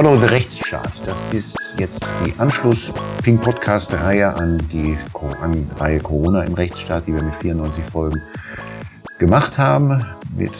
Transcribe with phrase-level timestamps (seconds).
[0.00, 1.02] Follow the Rechtsstaat.
[1.04, 4.96] Das ist jetzt die Anschluss-Ping-Podcast-Reihe an die
[5.42, 8.22] an Reihe Corona im Rechtsstaat, die wir mit 94 Folgen
[9.18, 10.06] gemacht haben.
[10.34, 10.54] Mit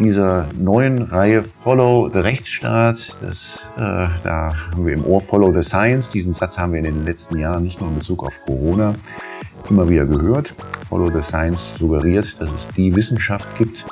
[0.00, 3.18] dieser neuen Reihe Follow the Rechtsstaat.
[3.20, 6.08] Das, äh, da haben wir im Ohr Follow the Science.
[6.08, 8.94] Diesen Satz haben wir in den letzten Jahren nicht nur in Bezug auf Corona
[9.68, 10.54] immer wieder gehört.
[10.88, 13.84] Follow the Science suggeriert, dass es die Wissenschaft gibt,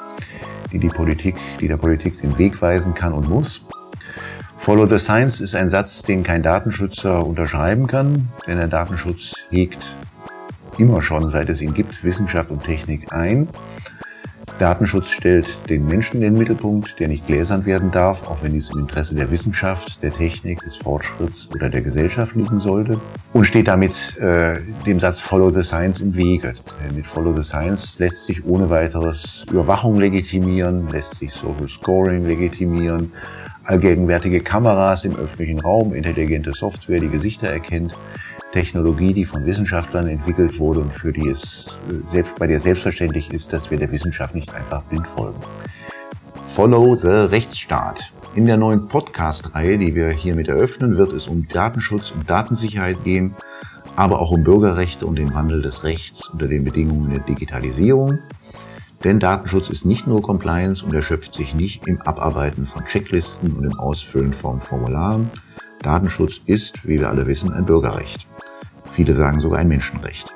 [0.73, 3.66] die die Politik, die der Politik den Weg weisen kann und muss.
[4.57, 9.87] Follow the Science ist ein Satz, den kein Datenschützer unterschreiben kann, denn der Datenschutz hegt
[10.79, 13.49] immer schon, seit es ihn gibt, Wissenschaft und Technik ein.
[14.59, 18.71] Datenschutz stellt den Menschen in den Mittelpunkt, der nicht gläsern werden darf, auch wenn dies
[18.71, 22.99] im Interesse der Wissenschaft, der Technik, des Fortschritts oder der Gesellschaft liegen sollte.
[23.35, 26.55] Und steht damit äh, dem Satz Follow the Science im Wege.
[26.95, 33.13] Mit Follow the Science lässt sich ohne weiteres Überwachung legitimieren, lässt sich Social Scoring legitimieren,
[33.67, 37.95] allgegenwärtige Kameras im öffentlichen Raum, intelligente Software, die Gesichter erkennt,
[38.53, 43.33] Technologie, die von Wissenschaftlern entwickelt wurde und für die es äh, selbst, bei der selbstverständlich
[43.33, 45.41] ist, dass wir der Wissenschaft nicht einfach blind folgen.
[46.45, 48.13] Follow the Rechtsstaat.
[48.35, 53.35] In der neuen Podcast-Reihe, die wir hiermit eröffnen, wird es um Datenschutz und Datensicherheit gehen,
[53.97, 58.21] aber auch um Bürgerrechte und den Wandel des Rechts unter den Bedingungen der Digitalisierung.
[59.07, 63.63] Denn Datenschutz ist nicht nur Compliance und erschöpft sich nicht im Abarbeiten von Checklisten und
[63.63, 65.31] im Ausfüllen von Formularen.
[65.81, 68.27] Datenschutz ist, wie wir alle wissen, ein Bürgerrecht.
[68.97, 70.35] Viele sagen sogar ein Menschenrecht.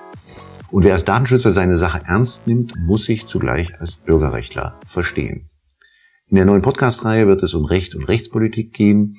[0.71, 5.51] Und wer als Datenschützer seine Sache ernst nimmt, muss sich zugleich als Bürgerrechtler verstehen.
[6.29, 9.17] In der neuen Podcast-Reihe wird es um Recht und Rechtspolitik gehen,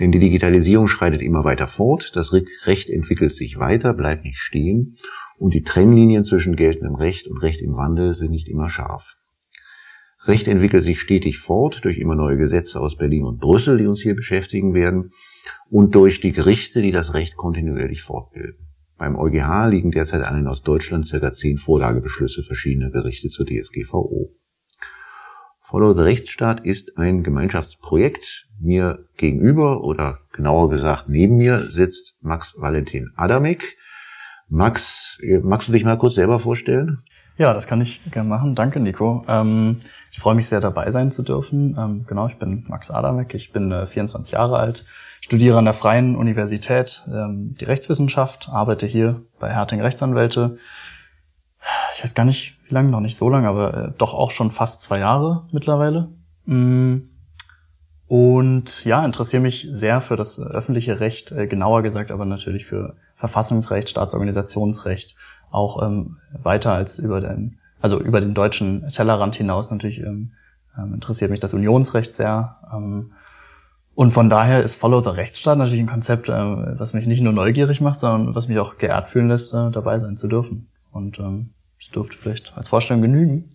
[0.00, 4.96] denn die Digitalisierung schreitet immer weiter fort, das Recht entwickelt sich weiter, bleibt nicht stehen
[5.38, 9.18] und die Trennlinien zwischen geltendem Recht und Recht im Wandel sind nicht immer scharf.
[10.24, 14.02] Recht entwickelt sich stetig fort durch immer neue Gesetze aus Berlin und Brüssel, die uns
[14.02, 15.10] hier beschäftigen werden,
[15.70, 18.66] und durch die Gerichte, die das Recht kontinuierlich fortbilden.
[18.98, 24.32] Beim EuGH liegen derzeit allen aus Deutschland circa zehn Vorlagebeschlüsse verschiedener Gerichte zur DSGVO.
[25.60, 28.48] Follow Rechtsstaat ist ein Gemeinschaftsprojekt.
[28.58, 33.76] Mir gegenüber oder genauer gesagt neben mir sitzt Max Valentin Adamek.
[34.48, 36.98] Max, magst du dich mal kurz selber vorstellen?
[37.38, 38.56] Ja, das kann ich gerne machen.
[38.56, 39.24] Danke, Nico.
[39.28, 39.78] Ähm,
[40.10, 41.76] ich freue mich sehr, dabei sein zu dürfen.
[41.78, 43.32] Ähm, genau, ich bin Max Adamek.
[43.34, 44.84] Ich bin äh, 24 Jahre alt,
[45.20, 50.58] studiere an der Freien Universität ähm, die Rechtswissenschaft, arbeite hier bei Herting Rechtsanwälte.
[51.94, 54.50] Ich weiß gar nicht, wie lange, noch nicht so lange, aber äh, doch auch schon
[54.50, 56.08] fast zwei Jahre mittlerweile.
[56.44, 56.98] Mm.
[58.08, 62.96] Und ja, interessiere mich sehr für das öffentliche Recht, äh, genauer gesagt aber natürlich für
[63.18, 65.16] Verfassungsrecht, Staatsorganisationsrecht,
[65.50, 70.32] auch ähm, weiter als über den, also über den deutschen Tellerrand hinaus natürlich ähm,
[70.78, 72.56] ähm interessiert mich das Unionsrecht sehr.
[72.72, 73.12] Ähm,
[73.94, 77.32] und von daher ist Follow the Rechtsstaat natürlich ein Konzept, äh, was mich nicht nur
[77.32, 80.68] neugierig macht, sondern was mich auch geehrt fühlen lässt, äh, dabei sein zu dürfen.
[80.92, 83.50] Und ähm, das dürfte vielleicht als Vorstellung genügen.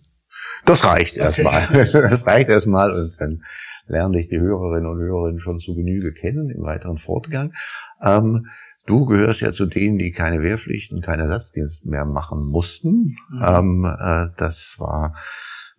[0.66, 1.64] Das reicht erstmal.
[1.64, 1.88] Okay.
[2.10, 3.42] Das reicht erstmal und dann
[3.86, 7.54] lerne ich die Hörerinnen und Hörer schon zu Genüge kennen im weiteren Fortgang.
[8.02, 8.48] Ähm,
[8.86, 13.16] du gehörst ja zu denen, die keine Wehrpflicht und keinen Ersatzdienst mehr machen mussten.
[13.30, 13.42] Mhm.
[13.42, 15.14] Ähm, äh, das war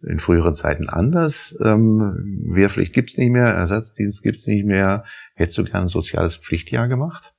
[0.02, 1.56] in früheren Zeiten anders.
[1.64, 5.06] Ähm, Wehrpflicht gibt's nicht mehr, Ersatzdienst gibt's nicht mehr.
[5.36, 7.34] Hättest du gern ein soziales Pflichtjahr gemacht?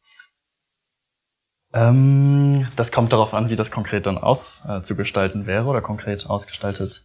[1.72, 7.02] Ähm, das kommt darauf an, wie das konkret dann auszugestalten äh, wäre oder konkret ausgestaltet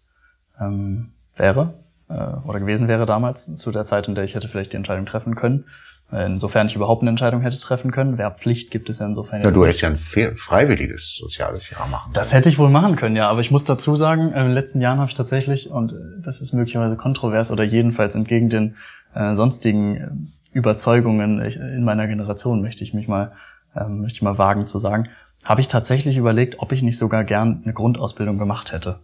[0.59, 4.73] ähm, wäre äh, oder gewesen wäre damals, zu der Zeit, in der ich hätte vielleicht
[4.73, 5.65] die Entscheidung treffen können.
[6.11, 8.17] Insofern ich überhaupt eine Entscheidung hätte treffen können.
[8.17, 9.41] Wehrpflicht gibt es ja insofern.
[9.41, 12.11] Ja, du hättest ja ein freiwilliges soziales Jahr machen.
[12.13, 13.29] Das hätte ich wohl machen können, ja.
[13.29, 16.51] Aber ich muss dazu sagen, in den letzten Jahren habe ich tatsächlich, und das ist
[16.51, 18.75] möglicherweise kontrovers oder jedenfalls entgegen den
[19.15, 20.09] äh, sonstigen äh,
[20.51, 23.31] Überzeugungen in meiner Generation, möchte ich mich mal,
[23.73, 25.07] ähm, möchte ich mal wagen zu sagen,
[25.45, 28.99] habe ich tatsächlich überlegt, ob ich nicht sogar gern eine Grundausbildung gemacht hätte.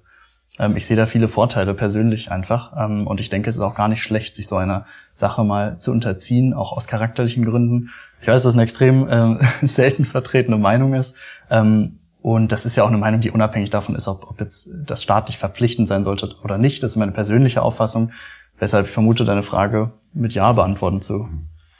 [0.60, 2.74] Ähm, ich sehe da viele Vorteile persönlich einfach.
[2.78, 5.78] Ähm, und ich denke, es ist auch gar nicht schlecht, sich so einer Sache mal
[5.78, 7.90] zu unterziehen, auch aus charakterlichen Gründen.
[8.22, 11.16] Ich weiß, dass es eine extrem äh, selten vertretene Meinung ist.
[11.50, 14.70] Ähm, und das ist ja auch eine Meinung, die unabhängig davon ist, ob, ob jetzt
[14.86, 16.84] das staatlich verpflichtend sein sollte oder nicht.
[16.84, 18.12] Das ist meine persönliche Auffassung,
[18.60, 21.30] weshalb ich vermute, deine Frage mit Ja beantworten zu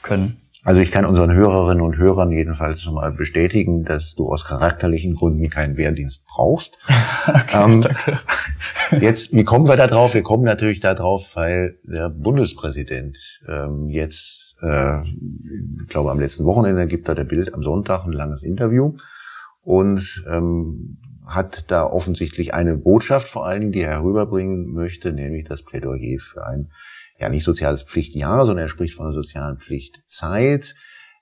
[0.04, 0.38] können.
[0.68, 5.16] Also ich kann unseren Hörerinnen und Hörern jedenfalls schon mal bestätigen, dass du aus charakterlichen
[5.16, 6.78] Gründen keinen Wehrdienst brauchst.
[7.26, 8.20] okay, ähm, danke.
[9.00, 10.14] Jetzt, wie kommen wir da drauf?
[10.14, 13.18] Wir kommen natürlich da drauf, weil der Bundespräsident
[13.48, 18.12] ähm, jetzt, äh, ich glaube am letzten Wochenende gibt er der Bild am Sonntag ein
[18.12, 18.98] langes Interview
[19.62, 25.46] und ähm, hat da offensichtlich eine Botschaft vor allen Dingen, die er herüberbringen möchte, nämlich
[25.46, 26.70] das Plädoyer für ein,
[27.20, 30.76] ja nicht soziales Pflichtjahr, sondern er spricht von einer sozialen Pflichtzeit.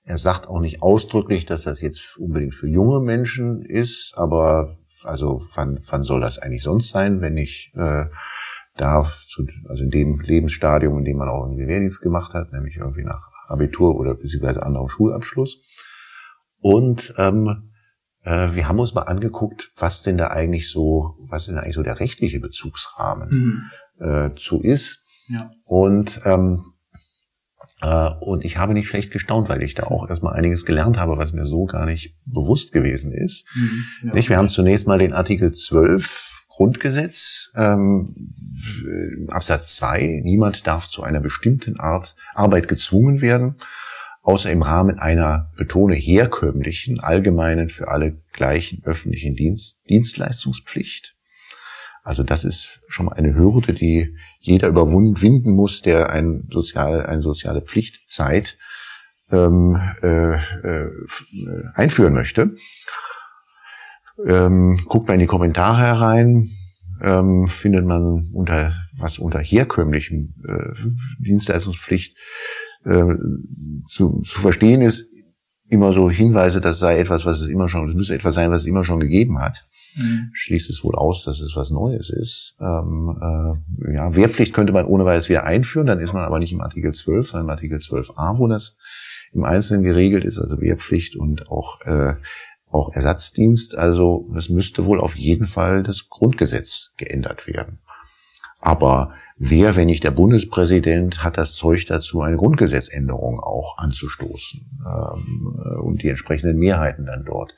[0.03, 5.43] Er sagt auch nicht ausdrücklich, dass das jetzt unbedingt für junge Menschen ist, aber also
[5.53, 8.05] wann, wann soll das eigentlich sonst sein, wenn ich äh,
[8.75, 12.77] da, zu, also in dem Lebensstadium, in dem man auch irgendwie Wehrdienst gemacht hat, nämlich
[12.77, 15.61] irgendwie nach Abitur oder beziehungsweise anderem Schulabschluss.
[16.59, 17.71] Und ähm,
[18.23, 21.83] äh, wir haben uns mal angeguckt, was denn da eigentlich so, was denn eigentlich so
[21.83, 23.69] der rechtliche Bezugsrahmen
[23.99, 24.05] mhm.
[24.05, 25.04] äh, zu ist.
[25.27, 25.49] Ja.
[25.63, 26.63] Und ähm,
[27.81, 31.17] äh, und ich habe nicht schlecht gestaunt, weil ich da auch erstmal einiges gelernt habe,
[31.17, 33.45] was mir so gar nicht bewusst gewesen ist.
[33.55, 34.13] Mhm, ja.
[34.13, 34.29] Nicht?
[34.29, 38.15] Wir haben zunächst mal den Artikel 12 Grundgesetz, ähm,
[39.29, 40.21] Absatz 2.
[40.23, 43.55] Niemand darf zu einer bestimmten Art Arbeit gezwungen werden,
[44.21, 51.15] außer im Rahmen einer, betone, herkömmlichen, allgemeinen, für alle gleichen öffentlichen Dienst, Dienstleistungspflicht.
[52.03, 57.21] Also das ist schon mal eine Hürde, die jeder überwinden muss, der ein sozial, eine
[57.21, 58.57] soziale Pflichtzeit
[59.31, 60.89] ähm, äh, äh,
[61.73, 62.55] einführen möchte.
[64.25, 66.49] Ähm, guckt mal in die Kommentare herein,
[67.01, 72.15] ähm, findet man unter was unter herkömmlichem äh, Dienstleistungspflicht
[72.85, 73.15] äh,
[73.87, 75.11] zu, zu verstehen ist,
[75.67, 78.61] immer so Hinweise, das sei etwas, was es immer schon, das müsse etwas sein, was
[78.61, 79.65] es immer schon gegeben hat
[79.97, 80.29] mhm.
[80.33, 82.55] schließt es wohl aus, dass es was Neues ist.
[82.59, 86.51] Ähm, äh, ja, Wehrpflicht könnte man ohne weiteres wieder einführen, dann ist man aber nicht
[86.51, 88.77] im Artikel 12, sondern im Artikel 12a, wo das
[89.33, 92.15] im Einzelnen geregelt ist, also Wehrpflicht und auch, äh,
[92.69, 93.75] auch Ersatzdienst.
[93.75, 97.79] Also es müsste wohl auf jeden Fall das Grundgesetz geändert werden.
[98.65, 105.79] Aber wer, wenn nicht der Bundespräsident, hat das Zeug dazu, eine Grundgesetzänderung auch anzustoßen ähm,
[105.81, 107.53] und die entsprechenden Mehrheiten dann dort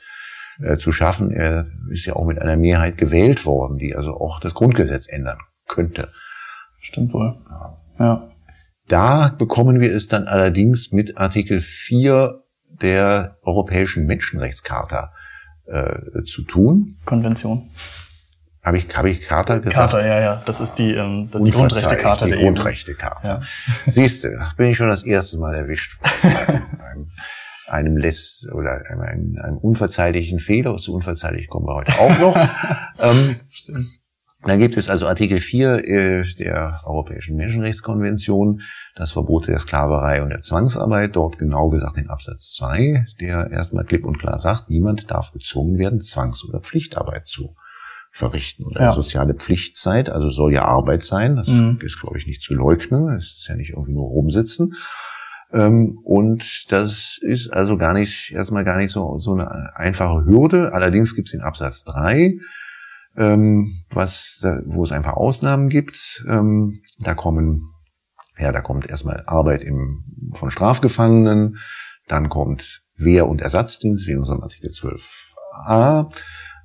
[0.61, 1.31] äh, zu schaffen.
[1.31, 5.37] Er ist ja auch mit einer Mehrheit gewählt worden, die also auch das Grundgesetz ändern
[5.67, 6.11] könnte.
[6.79, 7.35] Stimmt wohl.
[7.49, 7.77] Ja.
[7.99, 8.31] ja.
[8.87, 12.43] Da bekommen wir es dann allerdings mit Artikel 4
[12.81, 15.11] der Europäischen Menschenrechtscharta
[15.65, 16.97] äh, zu tun.
[17.05, 17.69] Konvention.
[18.63, 19.75] Habe ich, hab ich Charta gesagt?
[19.75, 20.43] Charta, ja, ja.
[20.45, 23.27] Das ist die, ähm, das ist die Grundrechtecharta die der Grundrechtecharta.
[23.27, 23.41] Ja.
[23.85, 25.97] Siehst du, bin ich schon das erste Mal erwischt.
[27.67, 32.37] einem lässt oder einem, einem unverzeihlichen Fehler, zu unverzeihlich kommen wir heute auch noch.
[32.99, 33.35] ähm,
[34.43, 38.61] dann gibt es also Artikel 4 äh, der Europäischen Menschenrechtskonvention,
[38.95, 43.83] das Verbot der Sklaverei und der Zwangsarbeit, dort genau gesagt in Absatz 2, der erstmal
[43.83, 47.55] klipp und klar sagt, niemand darf gezwungen werden, Zwangs- oder Pflichtarbeit zu
[48.11, 48.63] verrichten.
[48.63, 48.93] Und eine ja.
[48.93, 51.79] soziale Pflichtzeit, also soll ja Arbeit sein, das mhm.
[51.83, 54.75] ist, glaube ich, nicht zu leugnen, es ist ja nicht irgendwie nur rumsitzen.
[55.53, 60.73] Ähm, und das ist also gar nicht, erstmal gar nicht so, so eine einfache Hürde.
[60.73, 62.37] Allerdings gibt es den Absatz 3,
[63.15, 66.25] ähm, was, wo es einfach Ausnahmen gibt.
[66.27, 67.69] Ähm, da kommen,
[68.37, 70.03] ja, da kommt erstmal Arbeit im,
[70.33, 71.57] von Strafgefangenen,
[72.07, 76.11] dann kommt Wehr- und Ersatzdienst, wie in unserem Artikel 12a.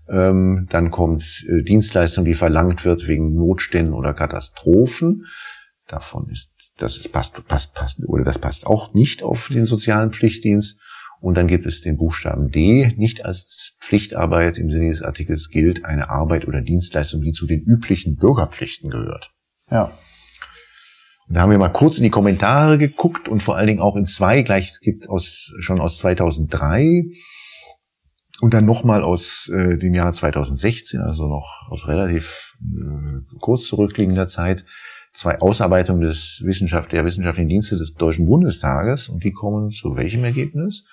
[0.08, 5.26] Ähm, dann kommt äh, Dienstleistung, die verlangt wird wegen Notständen oder Katastrophen.
[5.86, 6.51] Davon ist
[6.82, 10.80] das ist, passt, passt, passt, oder das passt auch nicht auf den sozialen Pflichtdienst.
[11.20, 12.92] Und dann gibt es den Buchstaben D.
[12.96, 17.60] Nicht als Pflichtarbeit im Sinne des Artikels gilt eine Arbeit oder Dienstleistung, die zu den
[17.60, 19.30] üblichen Bürgerpflichten gehört.
[19.70, 19.96] Ja.
[21.28, 23.94] Und da haben wir mal kurz in die Kommentare geguckt und vor allen Dingen auch
[23.94, 27.04] in zwei, gleich es gibt aus, schon aus 2003
[28.40, 34.26] und dann nochmal aus äh, dem Jahr 2016, also noch aus relativ äh, kurz zurückliegender
[34.26, 34.64] Zeit,
[35.12, 40.24] zwei Ausarbeitungen des Wissenschaft, der wissenschaftlichen Dienste des Deutschen Bundestages und die kommen zu welchem
[40.24, 40.84] Ergebnis?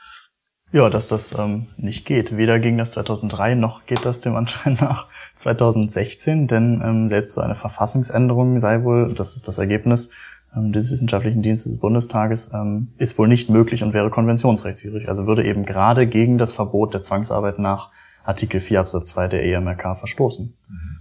[0.72, 2.38] Ja, dass das ähm, nicht geht.
[2.38, 7.42] Weder ging das 2003 noch geht das dem Anschein nach 2016, denn ähm, selbst so
[7.42, 10.12] eine Verfassungsänderung sei wohl, das ist das Ergebnis
[10.56, 15.08] ähm, des wissenschaftlichen Dienstes des Bundestages, ähm, ist wohl nicht möglich und wäre konventionsrechtswidrig.
[15.08, 17.90] Also würde eben gerade gegen das Verbot der Zwangsarbeit nach
[18.24, 20.56] Artikel 4 Absatz 2 der EMRK verstoßen.
[20.68, 20.98] Mhm.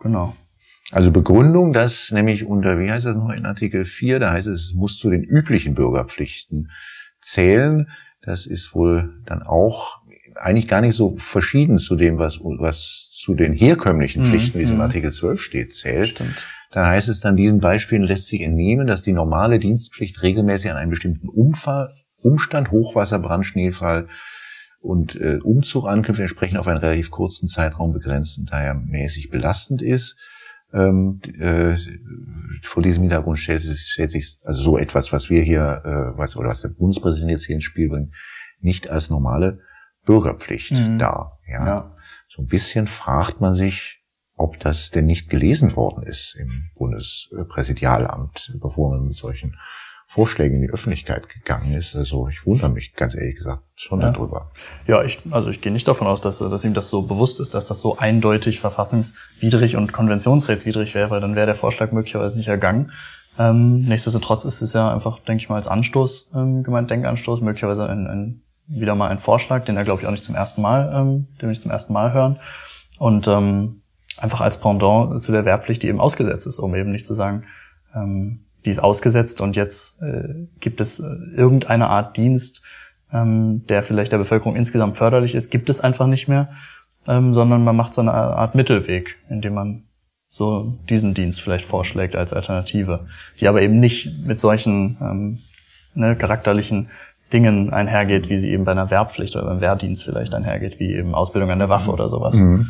[0.00, 0.34] Genau.
[0.92, 4.66] Also Begründung, dass nämlich unter, wie heißt das noch in Artikel 4, da heißt es,
[4.66, 6.70] es muss zu den üblichen Bürgerpflichten
[7.22, 7.88] zählen.
[8.20, 10.02] Das ist wohl dann auch
[10.36, 14.64] eigentlich gar nicht so verschieden zu dem, was, was zu den herkömmlichen mhm, Pflichten, wie
[14.64, 14.82] es im mhm.
[14.82, 16.08] Artikel 12 steht, zählt.
[16.08, 16.46] Stimmt.
[16.70, 20.76] Da heißt es dann, diesen Beispielen lässt sich entnehmen, dass die normale Dienstpflicht regelmäßig an
[20.76, 24.08] einen bestimmten Umfall, Umstand, Hochwasser, Brand, Schneefall
[24.80, 29.80] und äh, Umzug anknüpft, entsprechend auf einen relativ kurzen Zeitraum begrenzt und daher mäßig belastend
[29.80, 30.16] ist.
[30.72, 31.76] Ähm, äh,
[32.62, 36.36] vor diesem Hintergrund stellt sich, stellt sich also so etwas, was wir hier, äh, was,
[36.36, 38.14] oder was der Bundespräsident jetzt hier ins Spiel bringt,
[38.60, 39.60] nicht als normale
[40.04, 40.98] Bürgerpflicht mhm.
[40.98, 41.38] dar.
[41.46, 41.66] Ja.
[41.66, 41.96] ja.
[42.28, 44.02] so ein bisschen fragt man sich,
[44.34, 49.56] ob das denn nicht gelesen worden ist im Bundespräsidialamt, bevor man mit solchen
[50.12, 51.96] Vorschlägen in die Öffentlichkeit gegangen ist.
[51.96, 54.10] Also ich wundere mich ganz ehrlich gesagt schon ja.
[54.10, 54.50] darüber.
[54.86, 57.54] Ja, ich, also ich gehe nicht davon aus, dass, dass ihm das so bewusst ist,
[57.54, 62.48] dass das so eindeutig verfassungswidrig und konventionsrechtswidrig wäre, weil dann wäre der Vorschlag möglicherweise nicht
[62.48, 62.92] ergangen.
[63.38, 67.86] Ähm, nichtsdestotrotz ist es ja einfach, denke ich mal, als Anstoß ähm, gemeint, Denkanstoß, möglicherweise
[67.86, 70.92] ein, ein, wieder mal ein Vorschlag, den er, glaube ich, auch nicht zum ersten Mal,
[70.94, 72.38] ähm, den wir nicht zum ersten Mal hören.
[72.98, 73.80] Und ähm,
[74.18, 77.44] einfach als Pendant zu der Wehrpflicht, die eben ausgesetzt ist, um eben nicht zu sagen,
[77.94, 82.62] ähm, die ist ausgesetzt und jetzt äh, gibt es äh, irgendeine Art Dienst,
[83.12, 86.50] ähm, der vielleicht der Bevölkerung insgesamt förderlich ist, gibt es einfach nicht mehr,
[87.06, 89.82] ähm, sondern man macht so eine Art Mittelweg, indem man
[90.28, 93.06] so diesen Dienst vielleicht vorschlägt als Alternative,
[93.38, 95.38] die aber eben nicht mit solchen ähm,
[95.94, 96.88] ne, charakterlichen
[97.32, 101.14] Dingen einhergeht, wie sie eben bei einer Wehrpflicht oder beim Wehrdienst vielleicht einhergeht, wie eben
[101.14, 102.36] Ausbildung an der Waffe oder sowas.
[102.36, 102.68] Mhm.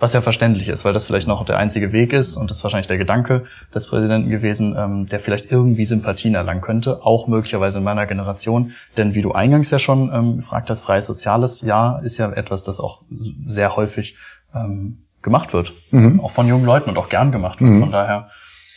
[0.00, 2.64] Was ja verständlich ist, weil das vielleicht noch der einzige Weg ist und das ist
[2.64, 7.78] wahrscheinlich der Gedanke des Präsidenten gewesen, ähm, der vielleicht irgendwie Sympathien erlangen könnte, auch möglicherweise
[7.78, 8.72] in meiner Generation.
[8.96, 12.64] Denn wie du eingangs ja schon ähm, gefragt hast, freies soziales Jahr ist ja etwas,
[12.64, 13.02] das auch
[13.46, 14.16] sehr häufig
[14.54, 15.72] ähm, gemacht wird.
[15.90, 16.20] Mhm.
[16.20, 17.72] Auch von jungen Leuten und auch gern gemacht wird.
[17.72, 17.80] Mhm.
[17.80, 18.30] Von daher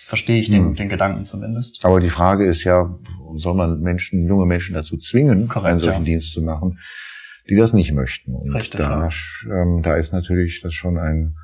[0.03, 0.75] verstehe ich den, mhm.
[0.75, 1.85] den Gedanken zumindest.
[1.85, 2.93] Aber die Frage ist ja,
[3.35, 6.05] soll man Menschen, junge Menschen dazu zwingen, Korrekt, einen solchen ja.
[6.05, 6.77] Dienst zu machen?
[7.49, 8.35] Die das nicht möchten.
[8.35, 9.09] Und Richtig, da,
[9.45, 11.35] ähm, da ist natürlich das schon ein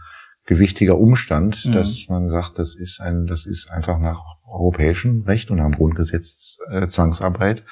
[0.45, 1.71] gewichtiger Umstand, mhm.
[1.71, 5.75] dass man sagt, das ist ein, das ist einfach nach europäischem Recht und nach dem
[5.75, 7.63] Grundgesetz äh, Zwangsarbeit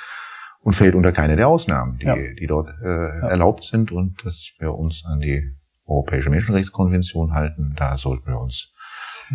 [0.62, 2.16] und fällt unter keine der Ausnahmen, die, ja.
[2.16, 3.28] die dort äh, ja.
[3.30, 5.56] erlaubt sind und dass wir uns an die
[5.86, 8.74] Europäische Menschenrechtskonvention halten, da sollten wir uns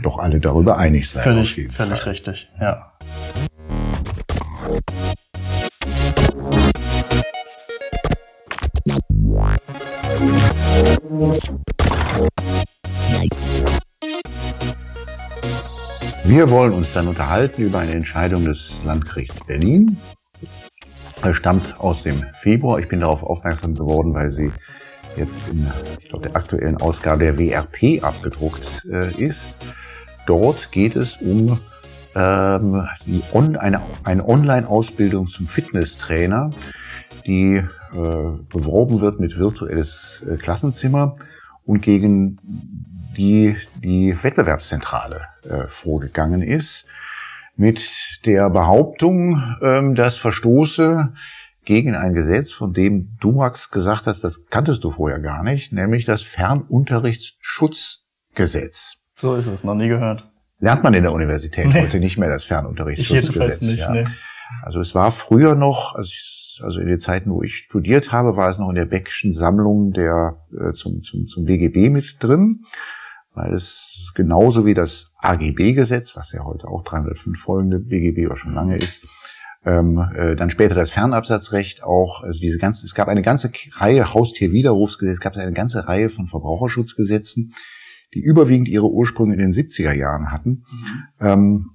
[0.02, 1.22] doch alle darüber einig sein.
[1.22, 2.10] Völlig, völlig Fall.
[2.10, 2.92] richtig, ja.
[16.24, 19.96] Wir wollen uns dann unterhalten über eine Entscheidung des Landgerichts Berlin.
[21.22, 22.78] Er stammt aus dem Februar.
[22.78, 24.50] Ich bin darauf aufmerksam geworden, weil sie
[25.16, 25.66] jetzt in
[26.00, 29.54] ich glaube, der aktuellen Ausgabe der WRP abgedruckt äh, ist.
[30.26, 31.60] Dort geht es um
[32.14, 36.50] ähm, die on, eine, eine Online-Ausbildung zum Fitnesstrainer,
[37.26, 41.14] die äh, beworben wird mit virtuelles äh, Klassenzimmer
[41.64, 42.38] und gegen
[43.16, 46.84] die die Wettbewerbszentrale äh, vorgegangen ist
[47.56, 51.12] mit der Behauptung, ähm, dass Verstoße
[51.64, 55.72] gegen ein Gesetz, von dem du, Max, gesagt hast, das kanntest du vorher gar nicht,
[55.72, 58.96] nämlich das Fernunterrichtsschutzgesetz.
[59.14, 60.30] So ist es, noch nie gehört.
[60.58, 61.82] Lernt man in der Universität nee.
[61.82, 63.62] heute nicht mehr das Fernunterrichtsschutzgesetz.
[63.62, 63.92] Nicht, ja.
[63.92, 64.04] nee.
[64.62, 68.36] Also es war früher noch, also, ich, also in den Zeiten, wo ich studiert habe,
[68.36, 72.64] war es noch in der Beckschen Sammlung der äh, zum, zum, zum BGB mit drin
[73.34, 78.54] weil es genauso wie das AGB-Gesetz, was ja heute auch 305 folgende BGB was schon
[78.54, 79.00] lange ist,
[79.64, 84.12] ähm, äh, dann später das Fernabsatzrecht auch, also diese ganze, es gab eine ganze Reihe
[84.12, 87.54] Haustierwiderrufsgesetz, es gab eine ganze Reihe von Verbraucherschutzgesetzen,
[88.14, 90.64] die überwiegend ihre Ursprünge in den 70er Jahren hatten.
[90.70, 91.04] Mhm.
[91.20, 91.70] Ähm,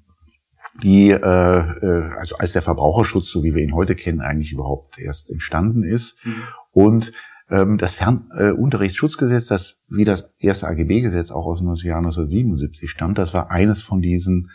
[0.84, 5.00] die, äh, äh, also als der Verbraucherschutz, so wie wir ihn heute kennen, eigentlich überhaupt
[5.00, 6.16] erst entstanden ist.
[6.24, 6.44] Mhm.
[6.72, 7.12] Und
[7.50, 13.34] ähm, das Fernunterrichtsschutzgesetz, das wie das erste AGB-Gesetz auch aus dem Jahr 1977 stammt, das
[13.34, 14.50] war eines von diesen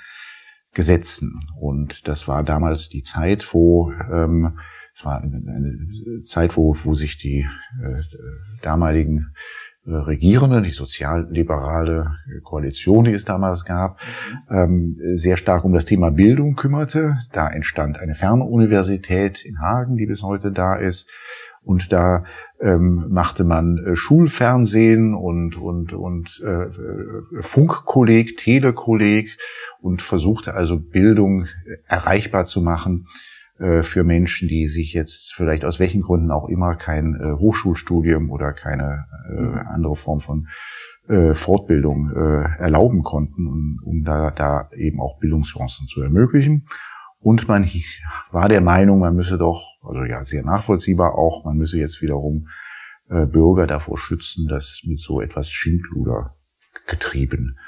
[0.75, 1.41] Gesetzen.
[1.59, 4.59] Und das war damals die Zeit, wo ähm,
[4.95, 7.41] es war eine Zeit, wo, wo sich die
[7.83, 8.03] äh,
[8.61, 9.35] damaligen
[9.85, 13.99] äh, Regierenden, die sozialliberale Koalition, die es damals gab,
[14.51, 17.19] ähm, sehr stark um das Thema Bildung kümmerte.
[17.33, 21.09] Da entstand eine Fernuniversität in Hagen, die bis heute da ist.
[21.65, 22.25] Und da
[22.61, 29.37] ähm, machte man äh, Schulfernsehen und, und, und äh, äh, Funkkolleg, Telekolleg
[29.81, 31.47] und versuchte also Bildung
[31.87, 33.32] erreichbar zu machen äh,
[33.83, 38.53] für Menschen, die sich jetzt vielleicht aus welchen Gründen auch immer kein äh, Hochschulstudium oder
[38.53, 39.55] keine äh, mhm.
[39.69, 40.49] andere Form von
[41.09, 46.67] äh, Fortbildung äh, erlauben konnten, um, um da, da eben auch Bildungschancen zu ermöglichen.
[47.19, 47.69] Und man
[48.33, 52.49] war der Meinung, man müsse doch, also ja, sehr nachvollziehbar auch, man müsse jetzt wiederum
[53.09, 56.37] äh, Bürger davor schützen, dass mit so etwas Schindluder
[56.89, 57.59] getrieben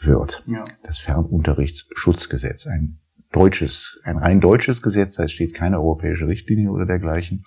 [0.00, 0.42] wird.
[0.46, 0.64] Ja.
[0.82, 2.98] Das Fernunterrichtsschutzgesetz, ein
[3.34, 7.44] deutsches, ein rein deutsches Gesetz, da steht keine europäische Richtlinie oder dergleichen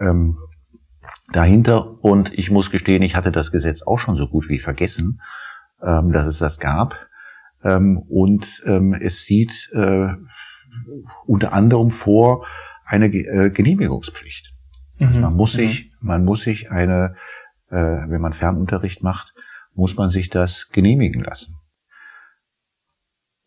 [0.00, 0.36] ähm,
[1.32, 2.02] dahinter.
[2.04, 5.20] Und ich muss gestehen, ich hatte das Gesetz auch schon so gut wie vergessen,
[5.82, 7.06] ähm, dass es das gab.
[7.62, 10.08] Ähm, und ähm, es sieht äh,
[11.26, 12.46] unter anderem vor
[12.84, 14.54] eine äh, Genehmigungspflicht.
[14.98, 15.20] Mhm.
[15.20, 17.16] Man muss sich, man muss sich eine
[17.70, 19.34] äh, wenn man Fernunterricht macht,
[19.74, 21.55] muss man sich das genehmigen lassen.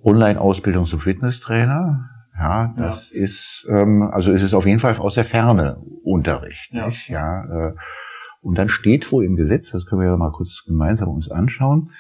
[0.04, 3.22] Online-Ausbildung zum Fitnesstrainer, ja, das ja.
[3.22, 6.88] ist, ähm, also ist es auf jeden Fall aus der Ferne Unterricht, ja.
[6.88, 7.10] nicht?
[7.10, 7.74] Ja, äh,
[8.42, 11.92] und dann steht wohl im Gesetz, das können wir ja mal kurz gemeinsam uns anschauen,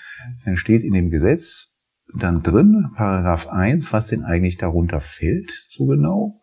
[0.46, 1.76] dann steht in dem Gesetz
[2.18, 6.40] dann drin, Paragraph 1, was denn eigentlich darunter fällt, so genau.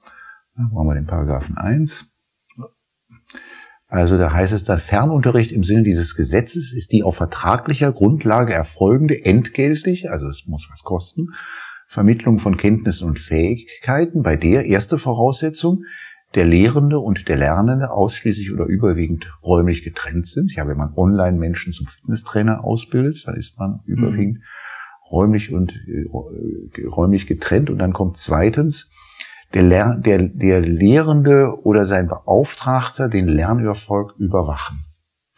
[0.57, 2.16] Da brauchen wir den Paragraphen 1.
[3.89, 8.53] Also da heißt es dann, Fernunterricht im Sinne dieses Gesetzes ist die auf vertraglicher Grundlage
[8.53, 11.29] erfolgende, entgeltlich, also es muss was kosten,
[11.87, 15.85] Vermittlung von Kenntnissen und Fähigkeiten, bei der erste Voraussetzung
[16.35, 20.53] der Lehrende und der Lernende ausschließlich oder überwiegend räumlich getrennt sind.
[20.55, 23.95] Ja, wenn man online Menschen zum Fitnesstrainer ausbildet, dann ist man mhm.
[23.95, 24.39] überwiegend
[25.11, 27.71] räumlich und äh, räumlich getrennt.
[27.71, 28.91] Und dann kommt zweitens,
[29.57, 34.85] der, Lehr der, der Lehrende oder sein Beauftragter den Lernerfolg überwachen.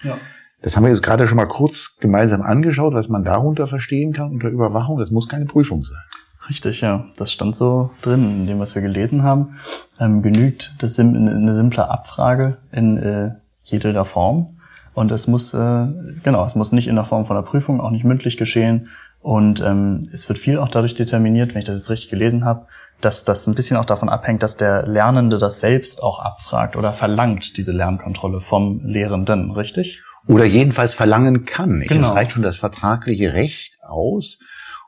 [0.03, 0.19] Ja.
[0.61, 4.33] Das haben wir jetzt gerade schon mal kurz gemeinsam angeschaut, was man darunter verstehen kann
[4.33, 4.99] unter Überwachung.
[4.99, 6.03] Das muss keine Prüfung sein.
[6.49, 7.07] Richtig, ja.
[7.17, 9.57] Das stand so drin in dem, was wir gelesen haben.
[10.01, 13.31] Ähm, genügt das eine simple Abfrage in äh,
[13.63, 14.59] jeder Form.
[14.95, 15.87] Und es muss, äh,
[16.25, 18.89] genau, es muss nicht in der Form von einer Prüfung, auch nicht mündlich geschehen.
[19.21, 22.67] Und ähm, es wird viel auch dadurch determiniert, wenn ich das jetzt richtig gelesen habe,
[23.01, 26.93] dass das ein bisschen auch davon abhängt, dass der Lernende das selbst auch abfragt oder
[26.93, 30.03] verlangt, diese Lernkontrolle vom Lehrenden, richtig?
[30.27, 31.81] Oder jedenfalls verlangen kann.
[31.81, 32.09] Genau.
[32.09, 34.39] Es reicht schon das vertragliche Recht aus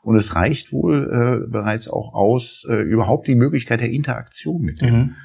[0.03, 4.81] und es reicht wohl äh, bereits auch aus, äh, überhaupt die Möglichkeit der Interaktion mit
[4.81, 5.15] dem, mhm.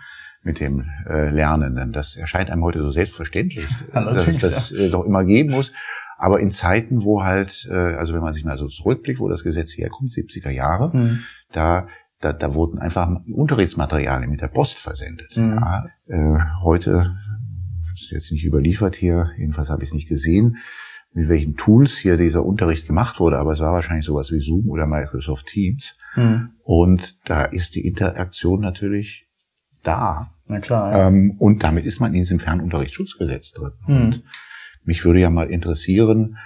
[0.43, 1.93] mit dem äh, Lernenden.
[1.93, 5.73] Das erscheint einem heute so selbstverständlich, dass es das äh, doch immer geben muss.
[6.19, 9.45] Aber in Zeiten, wo halt, äh, also wenn man sich mal so zurückblickt, wo das
[9.45, 11.25] Gesetz herkommt, 70er Jahre, mhm.
[11.52, 11.88] da
[12.26, 15.37] da, da wurden einfach Unterrichtsmaterialien mit der Post versendet.
[15.37, 15.61] Mhm.
[15.61, 17.16] Ja, äh, heute
[17.95, 20.56] ist jetzt nicht überliefert hier, jedenfalls habe ich es nicht gesehen,
[21.12, 24.68] mit welchen Tools hier dieser Unterricht gemacht wurde, aber es war wahrscheinlich sowas wie Zoom
[24.68, 25.97] oder Microsoft Teams.
[26.14, 26.50] Mhm.
[26.62, 29.26] Und da ist die Interaktion natürlich
[29.83, 30.33] da.
[30.47, 30.92] Na klar.
[30.92, 31.09] Ja.
[31.09, 33.72] Ähm, und damit ist man in diesem Fernunterrichtsschutzgesetz drin.
[33.87, 33.96] Mhm.
[33.96, 34.24] Und
[34.85, 36.37] mich würde ja mal interessieren,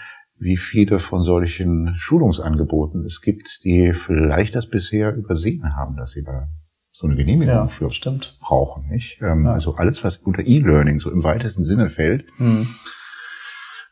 [0.41, 6.25] wie viele von solchen Schulungsangeboten es gibt, die vielleicht das bisher übersehen haben, dass sie
[6.25, 6.49] da
[6.93, 8.39] so eine Genehmigung ja, für stimmt.
[8.41, 8.89] brauchen.
[8.89, 9.21] Nicht?
[9.23, 9.53] Ähm, ja.
[9.53, 12.69] Also alles, was unter E-Learning so im weitesten Sinne fällt, mhm.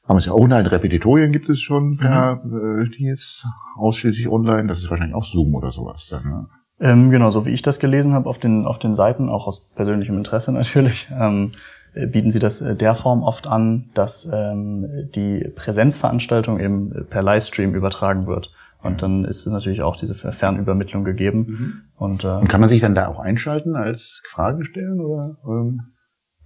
[0.08, 1.96] Aber es ja auch online, Repetitorien gibt es schon, mhm.
[1.98, 6.46] per, äh, die jetzt ausschließlich online, das ist wahrscheinlich auch Zoom oder sowas dann, ne?
[6.80, 9.68] Ähm, genau, so wie ich das gelesen habe auf den, auf den Seiten, auch aus
[9.74, 11.52] persönlichem Interesse natürlich, ähm,
[11.94, 17.74] bieten sie das äh, der Form oft an, dass ähm, die Präsenzveranstaltung eben per Livestream
[17.74, 18.52] übertragen wird.
[18.80, 21.38] Und dann ist natürlich auch diese Fernübermittlung gegeben.
[21.38, 21.80] Mhm.
[21.96, 25.36] Und, äh, Und kann man sich dann da auch einschalten als Fragen stellen oder?
[25.44, 25.80] Ähm?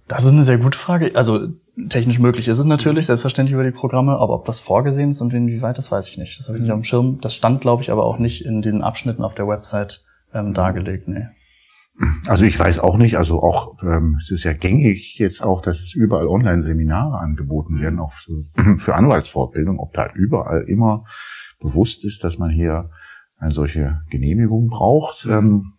[0.07, 1.11] Das ist eine sehr gute Frage.
[1.15, 1.47] Also
[1.89, 5.33] technisch möglich ist es natürlich, selbstverständlich über die Programme, aber ob das vorgesehen ist und
[5.33, 6.39] inwieweit, das weiß ich nicht.
[6.39, 7.19] Das habe ich nicht auf dem Schirm.
[7.21, 10.03] Das stand, glaube ich, aber auch nicht in diesen Abschnitten auf der Website
[10.33, 11.07] ähm, dargelegt.
[11.07, 11.27] Nee.
[12.27, 15.79] Also ich weiß auch nicht, also auch ähm, es ist ja gängig jetzt auch, dass
[15.79, 18.43] es überall Online-Seminare angeboten werden, auch für,
[18.79, 21.05] für Anwaltsfortbildung, ob da überall immer
[21.59, 22.89] bewusst ist, dass man hier
[23.37, 25.25] eine solche Genehmigung braucht.
[25.25, 25.73] Ähm,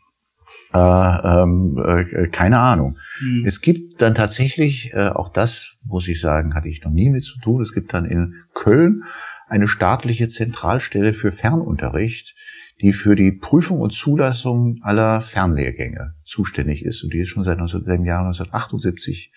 [0.72, 2.98] äh, ähm, äh, keine Ahnung.
[3.20, 3.44] Mhm.
[3.46, 7.24] Es gibt dann tatsächlich, äh, auch das muss ich sagen, hatte ich noch nie mit
[7.24, 9.04] zu tun, es gibt dann in Köln
[9.48, 12.34] eine staatliche Zentralstelle für Fernunterricht,
[12.80, 17.58] die für die Prüfung und Zulassung aller Fernlehrgänge zuständig ist und die es schon seit
[17.58, 19.32] dem Jahr 1978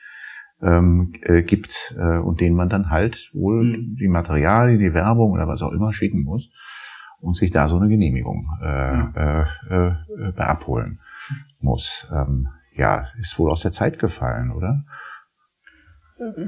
[0.62, 3.96] ähm, äh, gibt äh, und denen man dann halt wohl mhm.
[4.00, 6.50] die Materialien, die Werbung oder was auch immer schicken muss
[7.20, 9.94] und sich da so eine Genehmigung äh, äh, äh,
[10.38, 11.00] abholen
[11.60, 12.08] muss.
[12.12, 14.84] Ähm, ja, ist wohl aus der Zeit gefallen, oder?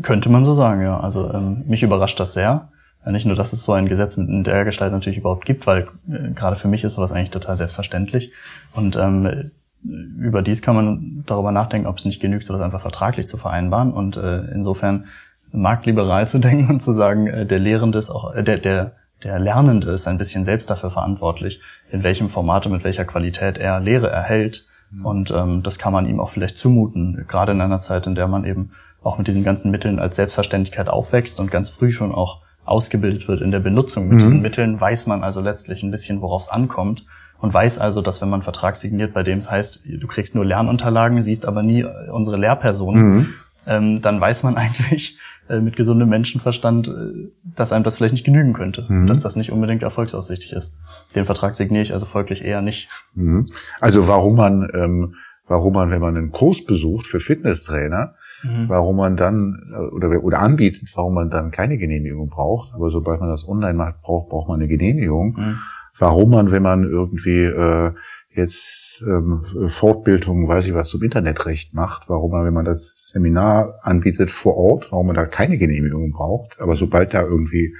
[0.01, 0.99] Könnte man so sagen, ja.
[0.99, 2.71] Also ähm, mich überrascht das sehr.
[3.05, 6.31] Nicht nur, dass es so ein Gesetz in der Gestalt natürlich überhaupt gibt, weil äh,
[6.31, 8.33] gerade für mich ist sowas eigentlich total selbstverständlich.
[8.73, 9.51] Und ähm,
[9.83, 13.93] überdies kann man darüber nachdenken, ob es nicht genügt, sowas einfach vertraglich zu vereinbaren.
[13.93, 15.05] Und äh, insofern
[15.51, 19.39] marktliberal zu denken und zu sagen, äh, der Lehrende ist auch, äh, der, der, der
[19.39, 23.79] Lernende ist ein bisschen selbst dafür verantwortlich, in welchem Format und mit welcher Qualität er
[23.79, 24.65] Lehre erhält.
[24.91, 25.05] Mhm.
[25.05, 28.27] Und ähm, das kann man ihm auch vielleicht zumuten, gerade in einer Zeit, in der
[28.27, 32.41] man eben auch mit diesen ganzen Mitteln als Selbstverständlichkeit aufwächst und ganz früh schon auch
[32.69, 34.21] ausgebildet wird in der Benutzung mit mhm.
[34.21, 37.05] diesen Mitteln, weiß man also letztlich ein bisschen, worauf es ankommt
[37.39, 40.35] und weiß also, dass wenn man einen Vertrag signiert, bei dem es heißt, du kriegst
[40.35, 43.33] nur Lernunterlagen, siehst aber nie äh, unsere Lehrperson, mhm.
[43.65, 45.17] ähm, dann weiß man eigentlich
[45.49, 49.07] äh, mit gesundem Menschenverstand, äh, dass einem das vielleicht nicht genügen könnte, mhm.
[49.07, 50.75] dass das nicht unbedingt erfolgsaussichtig ist.
[51.15, 52.89] Den Vertrag signiere ich also folglich eher nicht.
[53.15, 53.47] Mhm.
[53.79, 55.15] Also warum man, ähm,
[55.47, 58.69] warum man, wenn man einen Kurs besucht für Fitnesstrainer, mhm.
[58.69, 59.57] warum man dann
[59.93, 62.73] oder oder anbietet, warum man dann keine Genehmigung braucht.
[62.73, 65.35] Aber sobald man das online macht, braucht braucht man eine Genehmigung.
[65.37, 65.57] Mhm.
[65.97, 67.91] Warum man, wenn man irgendwie äh,
[68.31, 73.79] jetzt ähm, Fortbildung, weiß ich was, zum Internetrecht macht, warum man, wenn man das Seminar
[73.81, 76.59] anbietet vor Ort, warum man da keine Genehmigung braucht.
[76.59, 77.75] Aber sobald da irgendwie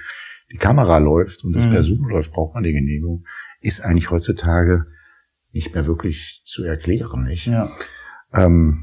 [0.52, 1.70] die Kamera läuft und das mhm.
[1.70, 3.24] per Zoom läuft, braucht man die Genehmigung,
[3.60, 4.84] ist eigentlich heutzutage
[5.52, 7.46] nicht mehr wirklich zu erklären, nicht?
[7.46, 7.70] Ja.
[8.32, 8.76] Ähm,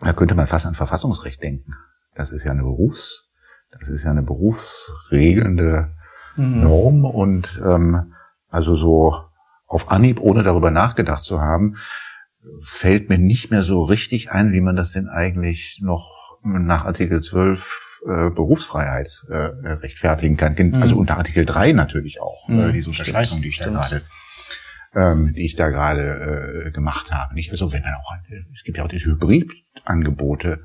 [0.00, 1.74] da könnte man fast an Verfassungsrecht denken.
[2.14, 3.28] Das ist ja eine Berufs,
[3.70, 5.94] das ist ja eine berufsregelnde
[6.36, 6.62] mhm.
[6.62, 8.14] Norm und ähm,
[8.48, 9.16] also so
[9.66, 11.76] auf Anhieb, ohne darüber nachgedacht zu haben,
[12.62, 17.22] fällt mir nicht mehr so richtig ein, wie man das denn eigentlich noch nach Artikel
[17.22, 20.54] 12 äh, Berufsfreiheit äh, rechtfertigen kann.
[20.56, 20.82] Mhm.
[20.82, 24.02] Also unter Artikel 3 natürlich auch, äh, mhm, äh, diese Unterscheidung, die ich da gerade
[24.96, 27.34] ähm, die ich da gerade äh, gemacht habe.
[27.34, 28.12] Nicht also wenn dann auch
[28.54, 30.62] es gibt ja auch diese Hybridangebote,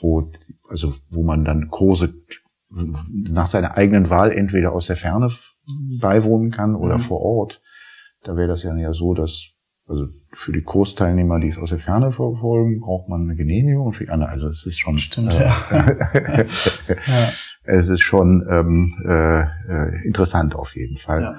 [0.00, 0.30] wo
[0.68, 2.14] also wo man dann Kurse
[2.68, 5.30] nach seiner eigenen Wahl entweder aus der Ferne
[6.00, 7.02] beiwohnen kann oder mhm.
[7.02, 7.62] vor Ort.
[8.22, 9.52] Da wäre das ja so, dass
[9.88, 13.92] also für die Kursteilnehmer, die es aus der Ferne verfolgen, braucht man eine Genehmigung und
[13.94, 15.54] für die anderen, also es ist schon Stimmt, äh, ja.
[17.06, 17.28] ja.
[17.64, 21.22] es ist schon ähm, äh, äh, interessant auf jeden Fall.
[21.22, 21.36] Ja.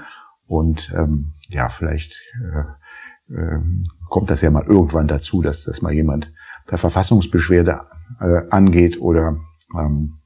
[0.54, 3.60] Und ähm, ja, vielleicht äh, äh,
[4.08, 6.32] kommt das ja mal irgendwann dazu, dass das mal jemand
[6.68, 7.82] per Verfassungsbeschwerde
[8.20, 9.40] äh, angeht oder
[9.76, 10.20] ähm,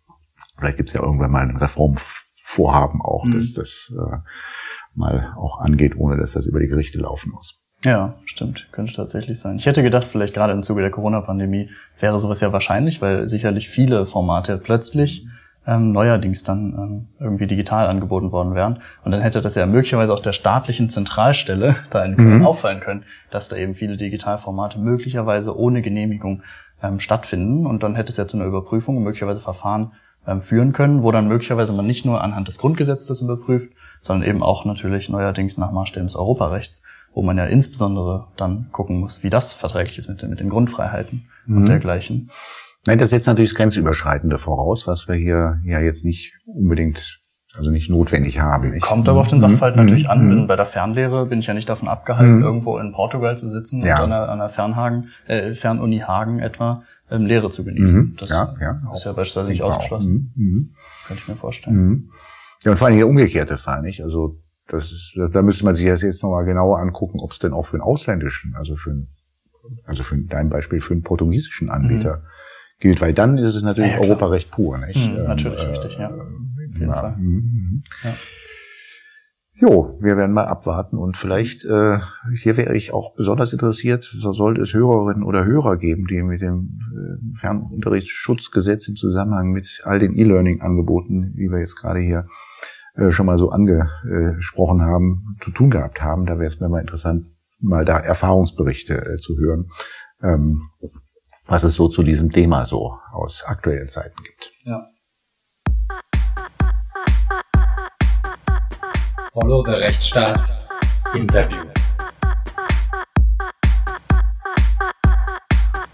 [0.58, 3.36] vielleicht gibt's ja irgendwann mal ein Reformvorhaben auch, mhm.
[3.36, 4.18] dass das äh,
[4.96, 7.64] mal auch angeht, ohne dass das über die Gerichte laufen muss.
[7.86, 8.68] Ja, stimmt.
[8.74, 9.56] Könnte tatsächlich sein.
[9.56, 13.70] Ich hätte gedacht, vielleicht gerade im Zuge der Corona-Pandemie wäre sowas ja wahrscheinlich, weil sicherlich
[13.70, 15.26] viele Formate plötzlich
[15.68, 18.80] ähm, neuerdings dann ähm, irgendwie digital angeboten worden wären.
[19.04, 22.46] Und dann hätte das ja möglicherweise auch der staatlichen Zentralstelle da in Köln mhm.
[22.46, 26.42] auffallen können, dass da eben viele Digitalformate möglicherweise ohne Genehmigung
[26.82, 27.66] ähm, stattfinden.
[27.66, 29.92] Und dann hätte es ja zu einer Überprüfung und möglicherweise Verfahren
[30.26, 34.44] ähm, führen können, wo dann möglicherweise man nicht nur anhand des Grundgesetzes überprüft, sondern eben
[34.44, 36.82] auch natürlich neuerdings nach Maßstäben des Europarechts,
[37.14, 41.28] wo man ja insbesondere dann gucken muss, wie das verträglich ist mit, mit den Grundfreiheiten
[41.46, 41.58] mhm.
[41.58, 42.30] und dergleichen.
[42.88, 47.20] Nein, das setzt natürlich Grenzüberschreitende voraus, was wir hier ja jetzt nicht unbedingt,
[47.54, 48.80] also nicht notwendig haben.
[48.80, 49.84] Kommt aber auf den Sachverhalt mhm.
[49.84, 50.28] natürlich an.
[50.28, 50.48] Mhm.
[50.48, 52.44] bei der Fernlehre bin ich ja nicht davon abgehalten, mhm.
[52.44, 53.98] irgendwo in Portugal zu sitzen ja.
[53.98, 58.00] und an der, an der Fernhagen, äh, Fernuni Hagen etwa ähm, Lehre zu genießen.
[58.00, 58.16] Mhm.
[58.18, 60.34] Das ja, ja, ist ja beispielsweise nicht ausgeschlossen.
[60.36, 60.74] Mhm.
[61.08, 62.10] Könnte ich mir vorstellen.
[62.64, 64.02] Ja, und vor allem der umgekehrte Fall, nicht?
[64.02, 67.54] Also das ist, da müsste man sich das jetzt nochmal genauer angucken, ob es denn
[67.54, 69.08] auch für einen ausländischen, also für einen,
[69.86, 72.24] also für dein Beispiel für einen portugiesischen Anbieter mhm.
[72.80, 75.10] Gilt, weil dann ist es natürlich ja, Europarecht pur, nicht?
[75.10, 76.10] Mhm, natürlich ähm, richtig, ja.
[76.10, 77.16] Auf jeden ja, Fall.
[77.18, 77.84] Mhm, mhm.
[78.04, 78.14] Ja.
[79.60, 81.98] Jo, wir werden mal abwarten und vielleicht, äh,
[82.44, 86.42] hier wäre ich auch besonders interessiert, so sollte es Hörerinnen oder Hörer geben, die mit
[86.42, 92.28] dem äh, Fernunterrichtsschutzgesetz im Zusammenhang mit all den E-Learning-Angeboten, wie wir jetzt gerade hier
[92.94, 96.28] äh, schon mal so angesprochen haben, zu tun gehabt haben.
[96.28, 97.26] Da wäre es mir mal interessant,
[97.60, 99.70] mal da Erfahrungsberichte äh, zu hören,
[100.22, 100.62] ähm,
[101.48, 104.52] was es so zu diesem Thema so aus aktuellen Zeiten gibt.
[104.64, 104.86] Ja.
[109.32, 110.58] Follow the Rechtsstaat
[111.14, 111.64] Interview.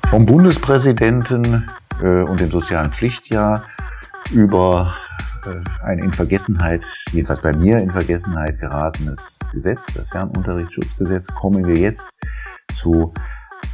[0.10, 1.70] Vom Bundespräsidenten
[2.02, 3.66] äh, und dem sozialen Pflichtjahr
[4.32, 4.96] über
[5.46, 11.76] äh, ein in Vergessenheit, jedenfalls bei mir in Vergessenheit geratenes Gesetz, das Fernunterrichtsschutzgesetz, kommen wir
[11.76, 12.18] jetzt
[12.76, 13.14] zu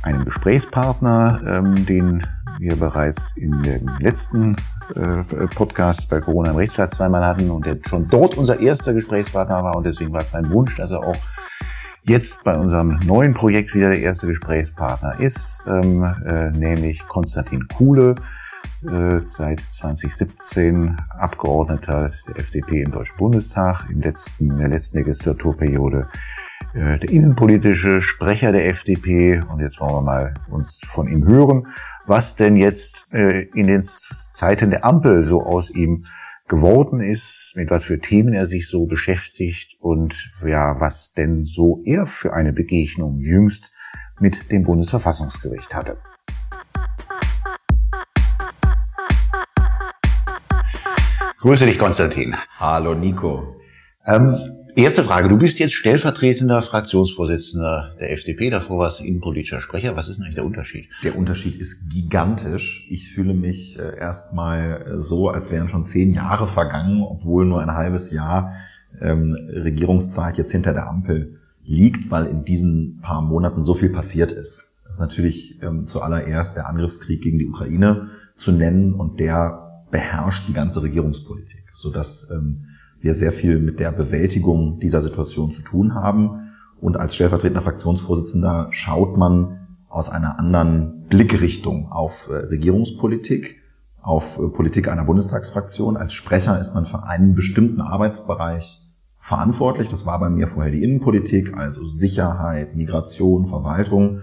[0.03, 2.25] einem Gesprächspartner, ähm, den
[2.59, 4.55] wir bereits in dem letzten
[4.95, 5.23] äh,
[5.55, 9.75] Podcast bei Corona im Rechtsstaat zweimal hatten und der schon dort unser erster Gesprächspartner war.
[9.75, 11.15] Und deswegen war es mein Wunsch, dass er auch
[12.03, 18.15] jetzt bei unserem neuen Projekt wieder der erste Gesprächspartner ist, ähm, äh, nämlich Konstantin Kuhle,
[18.89, 26.07] äh, seit 2017 Abgeordneter der FDP im Deutschen Bundestag, im letzten, in der letzten Legislaturperiode
[26.73, 29.41] der innenpolitische Sprecher der FDP.
[29.49, 31.67] Und jetzt wollen wir mal uns von ihm hören,
[32.05, 36.05] was denn jetzt äh, in den Zeiten der Ampel so aus ihm
[36.47, 41.79] geworden ist, mit was für Themen er sich so beschäftigt und ja, was denn so
[41.85, 43.71] er für eine Begegnung jüngst
[44.19, 45.97] mit dem Bundesverfassungsgericht hatte.
[51.39, 52.35] Grüße dich, Konstantin.
[52.57, 53.55] Hallo, Nico.
[54.05, 55.27] Ähm, Erste Frage.
[55.27, 58.49] Du bist jetzt stellvertretender Fraktionsvorsitzender der FDP.
[58.49, 59.97] Davor warst du innenpolitischer Sprecher.
[59.97, 60.87] Was ist denn eigentlich der Unterschied?
[61.03, 62.87] Der Unterschied ist gigantisch.
[62.89, 67.61] Ich fühle mich äh, erstmal äh, so, als wären schon zehn Jahre vergangen, obwohl nur
[67.61, 68.53] ein halbes Jahr
[69.01, 74.31] ähm, Regierungszeit jetzt hinter der Ampel liegt, weil in diesen paar Monaten so viel passiert
[74.31, 74.71] ist.
[74.85, 80.47] Das ist natürlich ähm, zuallererst der Angriffskrieg gegen die Ukraine zu nennen und der beherrscht
[80.47, 82.68] die ganze Regierungspolitik, sodass ähm,
[83.01, 86.51] wir sehr viel mit der Bewältigung dieser Situation zu tun haben.
[86.81, 93.57] Und als stellvertretender Fraktionsvorsitzender schaut man aus einer anderen Blickrichtung auf äh, Regierungspolitik,
[94.01, 95.97] auf äh, Politik einer Bundestagsfraktion.
[95.97, 98.81] Als Sprecher ist man für einen bestimmten Arbeitsbereich
[99.17, 99.87] verantwortlich.
[99.87, 104.21] Das war bei mir vorher die Innenpolitik, also Sicherheit, Migration, Verwaltung.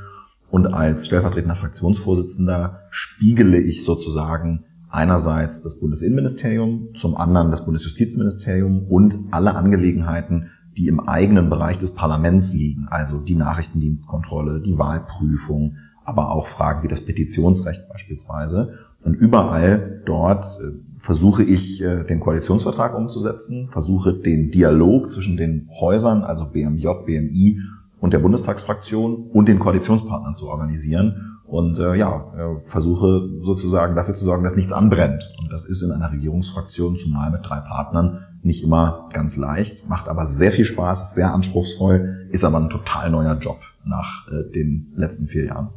[0.50, 4.65] Und als stellvertretender Fraktionsvorsitzender spiegele ich sozusagen
[4.96, 11.90] einerseits das Bundesinnenministerium, zum anderen das Bundesjustizministerium und alle Angelegenheiten, die im eigenen Bereich des
[11.90, 18.72] Parlaments liegen, also die Nachrichtendienstkontrolle, die Wahlprüfung, aber auch Fragen wie das Petitionsrecht beispielsweise.
[19.04, 25.68] Und überall dort äh, versuche ich, äh, den Koalitionsvertrag umzusetzen, versuche den Dialog zwischen den
[25.78, 27.60] Häusern, also BMJ, BMI
[28.00, 34.14] und der Bundestagsfraktion und den Koalitionspartnern zu organisieren und äh, ja, äh, versuche sozusagen dafür
[34.14, 35.22] zu sorgen, dass nichts anbrennt.
[35.40, 40.08] Und das ist in einer Regierungsfraktion, zumal mit drei Partnern, nicht immer ganz leicht, macht
[40.08, 44.52] aber sehr viel Spaß, ist sehr anspruchsvoll, ist aber ein total neuer Job nach äh,
[44.52, 45.68] den letzten vier Jahren.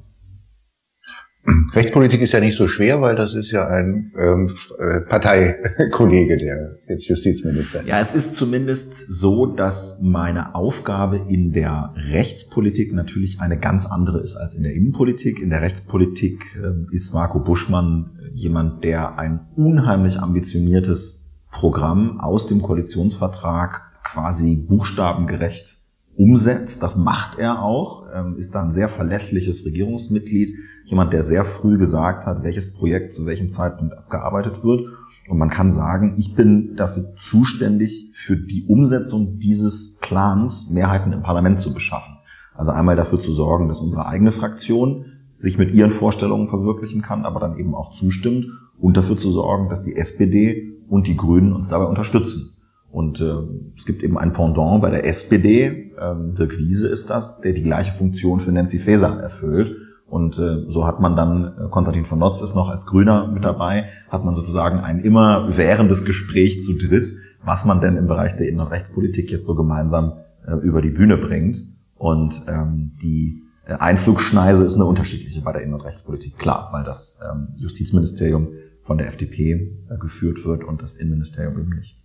[1.74, 6.80] Rechtspolitik ist ja nicht so schwer, weil das ist ja ein ähm, äh, Parteikollege, der
[6.88, 7.84] jetzt Justizminister.
[7.86, 14.20] Ja, es ist zumindest so, dass meine Aufgabe in der Rechtspolitik natürlich eine ganz andere
[14.20, 15.40] ist als in der Innenpolitik.
[15.40, 22.62] In der Rechtspolitik äh, ist Marco Buschmann jemand, der ein unheimlich ambitioniertes Programm aus dem
[22.62, 25.79] Koalitionsvertrag quasi buchstabengerecht
[26.20, 26.84] umsetzt.
[26.84, 30.54] Das macht er auch, ähm, ist dann sehr verlässliches Regierungsmitglied,
[30.84, 34.82] jemand, der sehr früh gesagt hat, welches Projekt zu welchem Zeitpunkt abgearbeitet wird.
[35.30, 41.24] Und man kann sagen, ich bin dafür zuständig, für die Umsetzung dieses Plans Mehrheiten im
[41.24, 42.18] Parlament zu beschaffen.
[42.54, 45.06] Also einmal dafür zu sorgen, dass unsere eigene Fraktion
[45.38, 49.70] sich mit ihren Vorstellungen verwirklichen kann, aber dann eben auch zustimmt und dafür zu sorgen,
[49.70, 52.58] dass die SPD und die Grünen uns dabei unterstützen.
[52.92, 53.34] Und äh,
[53.78, 57.64] es gibt eben ein Pendant bei der SPD, ähm, Dirk Wiese ist das, der die
[57.64, 59.76] gleiche Funktion für Nancy Faeser erfüllt.
[60.08, 63.46] Und äh, so hat man dann, äh, Konstantin von Notz ist noch als Grüner mit
[63.46, 68.36] dabei, hat man sozusagen ein immer währendes Gespräch zu dritt, was man denn im Bereich
[68.36, 70.14] der Innen- und Rechtspolitik jetzt so gemeinsam
[70.48, 71.62] äh, über die Bühne bringt.
[71.96, 76.84] Und ähm, die äh, Einflugschneise ist eine unterschiedliche bei der Innen- und Rechtspolitik, klar, weil
[76.84, 78.48] das ähm, Justizministerium
[78.84, 79.52] von der FDP
[79.90, 81.99] äh, geführt wird und das Innenministerium eben nicht.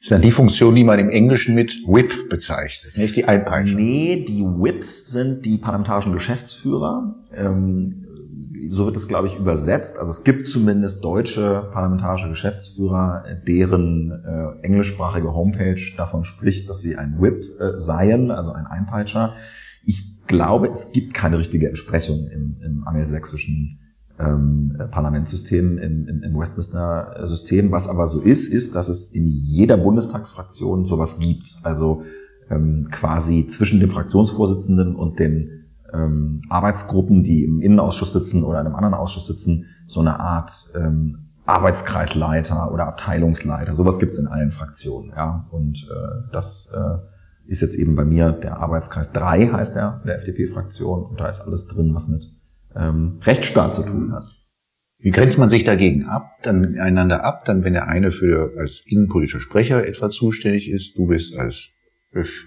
[0.00, 3.76] Ist dann die Funktion, die man im Englischen mit Whip bezeichnet, nicht die Einpeitsche.
[3.76, 7.16] Nee, die Whips sind die parlamentarischen Geschäftsführer.
[7.34, 8.06] Ähm,
[8.70, 9.98] so wird es, glaube ich, übersetzt.
[9.98, 16.96] Also es gibt zumindest deutsche parlamentarische Geschäftsführer, deren äh, englischsprachige Homepage davon spricht, dass sie
[16.96, 19.34] ein Whip äh, seien, also ein Einpeitscher.
[19.84, 23.79] Ich glaube, es gibt keine richtige Entsprechung im, im angelsächsischen
[24.20, 27.72] ähm, Parlamentssystem, im, im, im Westminster-System.
[27.72, 31.56] Was aber so ist, ist, dass es in jeder Bundestagsfraktion sowas gibt.
[31.62, 32.02] Also
[32.50, 38.66] ähm, quasi zwischen dem Fraktionsvorsitzenden und den ähm, Arbeitsgruppen, die im Innenausschuss sitzen oder in
[38.66, 43.74] einem anderen Ausschuss sitzen, so eine Art ähm, Arbeitskreisleiter oder Abteilungsleiter.
[43.74, 45.10] Sowas gibt's in allen Fraktionen.
[45.10, 45.48] Ja?
[45.50, 50.18] Und äh, das äh, ist jetzt eben bei mir der Arbeitskreis 3, heißt der, der
[50.18, 51.02] FDP-Fraktion.
[51.02, 52.39] Und da ist alles drin, was mit
[52.76, 54.24] ähm, Rechtsstaat zu tun hat.
[54.98, 58.82] Wie grenzt man sich dagegen ab, dann einander ab, dann wenn der eine für als
[58.84, 61.70] innenpolitischer Sprecher etwa zuständig ist, du bist als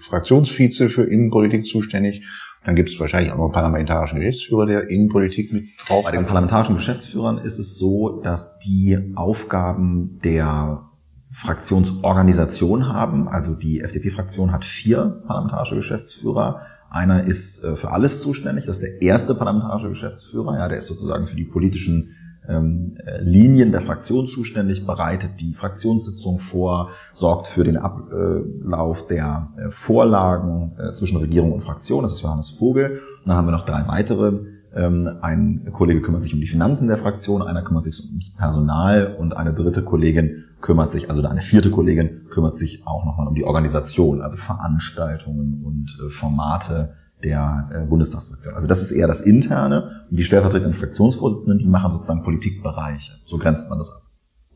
[0.02, 2.24] Fraktionsvize für Innenpolitik zuständig,
[2.64, 6.26] dann gibt es wahrscheinlich auch noch einen parlamentarischen Geschäftsführer, der Innenpolitik mit drauf Bei den
[6.26, 10.90] parlamentarischen Geschäftsführern ist es so, dass die Aufgaben der
[11.32, 13.28] Fraktionsorganisation haben.
[13.28, 16.62] Also die FDP-Fraktion hat vier parlamentarische Geschäftsführer.
[16.94, 20.86] Einer ist äh, für alles zuständig, das ist der erste parlamentarische Geschäftsführer, ja, der ist
[20.86, 22.14] sozusagen für die politischen
[22.48, 29.48] ähm, äh, Linien der Fraktion zuständig, bereitet die Fraktionssitzung vor, sorgt für den Ablauf der
[29.56, 33.00] äh, Vorlagen zwischen Regierung und Fraktion, das ist Johannes Vogel.
[33.24, 34.53] Und dann haben wir noch drei weitere.
[34.74, 39.16] Ähm, ein Kollege kümmert sich um die Finanzen der Fraktion, einer kümmert sich ums Personal
[39.18, 43.34] und eine dritte Kollegin kümmert sich, also eine vierte Kollegin kümmert sich auch nochmal um
[43.34, 48.54] die Organisation, also Veranstaltungen und äh, Formate der äh, Bundestagsfraktion.
[48.54, 50.04] Also das ist eher das Interne.
[50.10, 53.12] Und die stellvertretenden Fraktionsvorsitzenden, die machen sozusagen Politikbereiche.
[53.24, 54.02] So grenzt man das ab.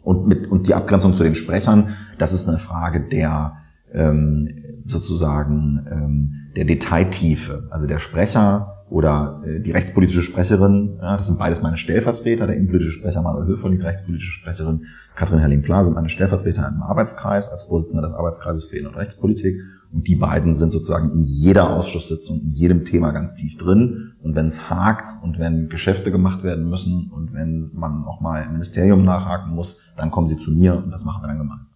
[0.03, 3.57] Und, mit, und die Abgrenzung zu den Sprechern, das ist eine Frage der
[3.93, 7.69] ähm, sozusagen ähm, der Detailtiefe.
[7.71, 12.57] Also der Sprecher oder äh, die rechtspolitische Sprecherin, ja, das sind beides meine Stellvertreter, der
[12.57, 14.87] innenpolitische Sprecher Manuel Höfer, die rechtspolitische Sprecherin
[15.19, 19.61] Katrin Herrlin-Pla sind meine Stellvertreter im Arbeitskreis als Vorsitzender des Arbeitskreises für Innen- und Rechtspolitik
[19.93, 24.13] Und die beiden sind sozusagen in jeder Ausschusssitzung, in jedem Thema ganz tief drin.
[24.23, 28.45] Und wenn es hakt und wenn Geschäfte gemacht werden müssen und wenn man auch mal
[28.45, 31.67] im Ministerium nachhaken muss, dann kommen sie zu mir und das machen wir dann gemeinsam.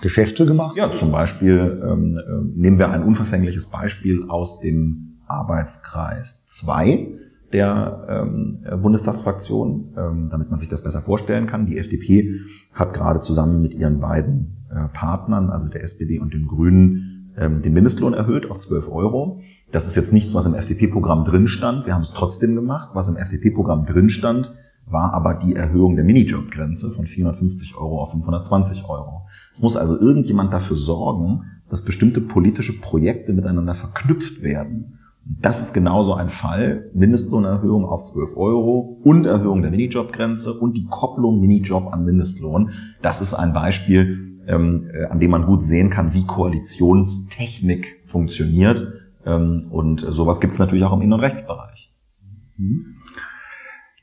[0.00, 0.74] Geschäfte gemacht?
[0.74, 7.08] Ja, zum Beispiel ähm, äh, nehmen wir ein unverfängliches Beispiel aus dem Arbeitskreis 2
[7.52, 11.66] der ähm, Bundestagsfraktion, ähm, damit man sich das besser vorstellen kann.
[11.66, 12.40] Die FDP
[12.72, 17.62] hat gerade zusammen mit ihren beiden äh, Partnern, also der SPD und den Grünen, ähm,
[17.62, 19.40] den Mindestlohn erhöht auf 12 Euro.
[19.72, 21.86] Das ist jetzt nichts, was im FDP-Programm drin stand.
[21.86, 22.90] Wir haben es trotzdem gemacht.
[22.94, 24.52] Was im FDP-Programm drin stand,
[24.86, 29.22] war aber die Erhöhung der Minijob-Grenze von 450 Euro auf 520 Euro.
[29.52, 34.98] Es muss also irgendjemand dafür sorgen, dass bestimmte politische Projekte miteinander verknüpft werden.
[35.38, 36.90] Das ist genauso ein Fall.
[36.92, 42.72] Mindestlohnerhöhung auf 12 Euro und Erhöhung der Minijobgrenze und die Kopplung Minijob an Mindestlohn.
[43.00, 48.92] Das ist ein Beispiel, ähm, äh, an dem man gut sehen kann, wie Koalitionstechnik funktioniert.
[49.24, 51.94] Ähm, und sowas gibt es natürlich auch im Innen- und Rechtsbereich.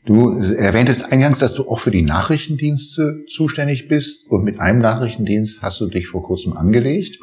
[0.05, 5.61] Du erwähntest eingangs, dass du auch für die Nachrichtendienste zuständig bist und mit einem Nachrichtendienst
[5.61, 7.19] hast du dich vor kurzem angelegt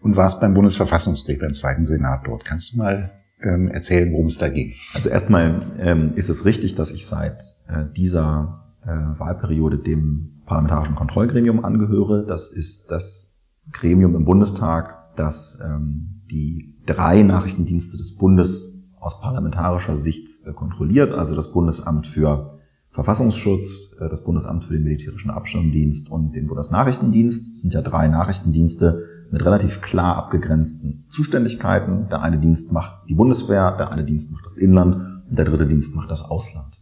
[0.00, 2.44] und warst beim Bundesverfassungsgericht beim zweiten Senat dort.
[2.44, 3.10] Kannst du mal
[3.44, 4.72] ähm, erzählen, worum es da ging?
[4.94, 10.94] Also erstmal ähm, ist es richtig, dass ich seit äh, dieser äh, Wahlperiode dem Parlamentarischen
[10.94, 12.26] Kontrollgremium angehöre.
[12.26, 13.30] Das ist das
[13.70, 21.12] Gremium im Bundestag, das ähm, die drei Nachrichtendienste des Bundes aus parlamentarischer Sicht äh, kontrolliert,
[21.12, 22.58] also das Bundesamt für
[22.90, 27.50] Verfassungsschutz, äh, das Bundesamt für den militärischen Abschirmdienst und den Bundesnachrichtendienst.
[27.50, 32.08] Das sind ja drei Nachrichtendienste mit relativ klar abgegrenzten Zuständigkeiten.
[32.10, 34.96] Der eine Dienst macht die Bundeswehr, der eine Dienst macht das Inland
[35.28, 36.78] und der dritte Dienst macht das Ausland.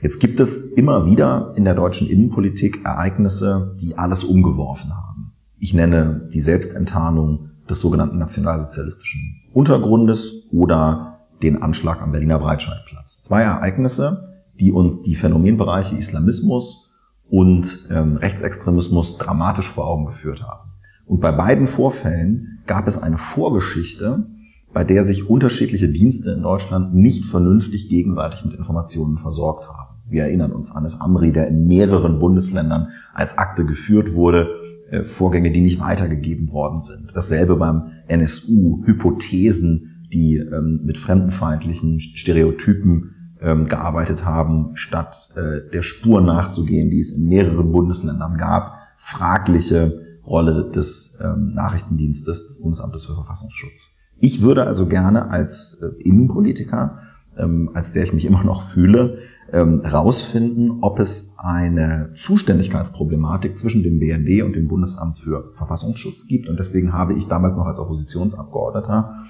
[0.00, 5.32] Jetzt gibt es immer wieder in der deutschen Innenpolitik Ereignisse, die alles umgeworfen haben.
[5.58, 13.22] Ich nenne die Selbstenttarnung des sogenannten nationalsozialistischen Untergrundes oder den Anschlag am Berliner Breitscheidplatz.
[13.22, 16.88] Zwei Ereignisse, die uns die Phänomenbereiche Islamismus
[17.28, 20.69] und ähm, Rechtsextremismus dramatisch vor Augen geführt haben.
[21.10, 24.28] Und bei beiden Vorfällen gab es eine Vorgeschichte,
[24.72, 29.96] bei der sich unterschiedliche Dienste in Deutschland nicht vernünftig gegenseitig mit Informationen versorgt haben.
[30.08, 34.50] Wir erinnern uns an das Amri, der in mehreren Bundesländern als Akte geführt wurde,
[34.92, 37.10] äh, Vorgänge, die nicht weitergegeben worden sind.
[37.12, 45.82] Dasselbe beim NSU, Hypothesen, die ähm, mit fremdenfeindlichen Stereotypen ähm, gearbeitet haben, statt äh, der
[45.82, 53.04] Spur nachzugehen, die es in mehreren Bundesländern gab, fragliche Rolle des ähm, Nachrichtendienstes des Bundesamtes
[53.04, 53.90] für Verfassungsschutz.
[54.18, 56.98] Ich würde also gerne als äh, Innenpolitiker,
[57.36, 59.18] ähm, als der ich mich immer noch fühle,
[59.52, 66.48] ähm, rausfinden, ob es eine Zuständigkeitsproblematik zwischen dem BND und dem Bundesamt für Verfassungsschutz gibt.
[66.48, 69.24] Und deswegen habe ich damals noch als Oppositionsabgeordneter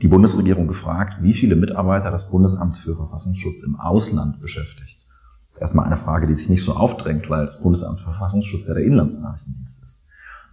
[0.00, 5.06] die Bundesregierung gefragt, wie viele Mitarbeiter das Bundesamt für Verfassungsschutz im Ausland beschäftigt.
[5.48, 8.66] Das ist erstmal eine Frage, die sich nicht so aufdrängt, weil das Bundesamt für Verfassungsschutz
[8.66, 10.01] ja der Inlandsnachrichtendienst ist.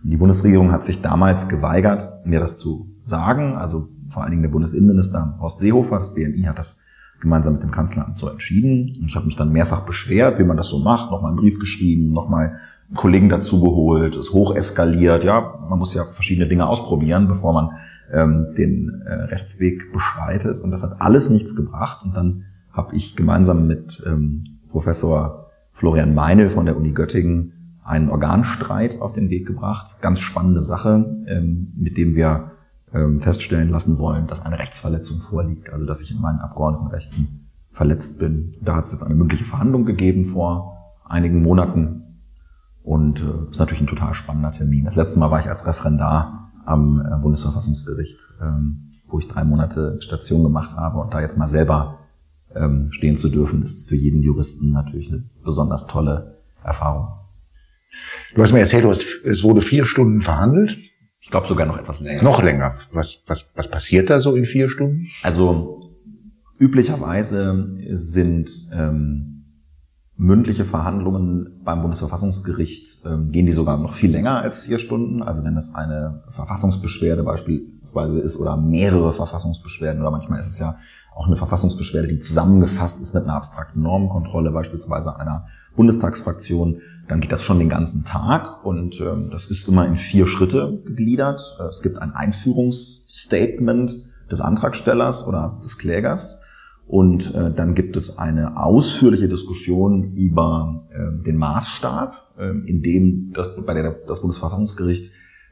[0.03, 3.55] Die Bundesregierung hat sich damals geweigert, mir das zu sagen.
[3.55, 6.79] Also vor allen Dingen der Bundesinnenminister Horst Seehofer, das BMI hat das
[7.19, 8.97] gemeinsam mit dem Kanzleramt so entschieden.
[8.99, 11.59] Und ich habe mich dann mehrfach beschwert, wie man das so macht, nochmal einen Brief
[11.59, 12.59] geschrieben, nochmal
[12.95, 15.23] Kollegen dazugeholt, es hoch eskaliert.
[15.23, 17.71] Ja, man muss ja verschiedene Dinge ausprobieren, bevor man
[18.11, 20.59] ähm, den äh, Rechtsweg beschreitet.
[20.59, 22.03] Und das hat alles nichts gebracht.
[22.03, 27.53] Und dann habe ich gemeinsam mit ähm, Professor Florian Meinl von der Uni Göttingen
[27.89, 29.99] einen Organstreit auf den Weg gebracht.
[29.99, 32.51] Ganz spannende Sache, ähm, mit dem wir
[32.93, 38.19] ähm, feststellen lassen wollen, dass eine Rechtsverletzung vorliegt, also dass ich in meinen Abgeordnetenrechten verletzt
[38.19, 38.51] bin.
[38.61, 42.03] Da hat es jetzt eine mündliche Verhandlung gegeben vor einigen Monaten
[42.83, 44.85] und äh, ist natürlich ein total spannender Termin.
[44.85, 49.99] Das letzte Mal war ich als Referendar am äh, Bundesverfassungsgericht, ähm, wo ich drei Monate
[50.01, 51.95] Station gemacht habe und da jetzt mal selber
[52.89, 57.18] stehen zu dürfen, ist für jeden Juristen natürlich eine besonders tolle Erfahrung.
[58.35, 60.77] Du hast mir erzählt, du hast, es wurde vier Stunden verhandelt.
[61.19, 62.23] Ich glaube sogar noch etwas länger.
[62.23, 62.75] Noch länger.
[62.91, 65.07] Was, was, was passiert da so in vier Stunden?
[65.21, 65.91] Also
[66.57, 69.29] üblicherweise sind ähm,
[70.19, 75.23] mündliche Verhandlungen beim Bundesverfassungsgericht, ähm, gehen die sogar noch viel länger als vier Stunden.
[75.23, 80.77] Also wenn es eine Verfassungsbeschwerde beispielsweise ist oder mehrere Verfassungsbeschwerden oder manchmal ist es ja
[81.15, 85.47] auch eine Verfassungsbeschwerde, die zusammengefasst ist mit einer abstrakten Normenkontrolle, beispielsweise einer
[85.77, 90.27] Bundestagsfraktion, dann geht das schon den ganzen Tag und ähm, das ist immer in vier
[90.27, 91.57] Schritte gegliedert.
[91.59, 93.91] Äh, es gibt ein Einführungsstatement
[94.31, 96.39] des Antragstellers oder des Klägers
[96.85, 103.33] und äh, dann gibt es eine ausführliche Diskussion über äh, den Maßstab, äh, in dem
[103.33, 105.11] das, bei der das Bundesverfassungsgericht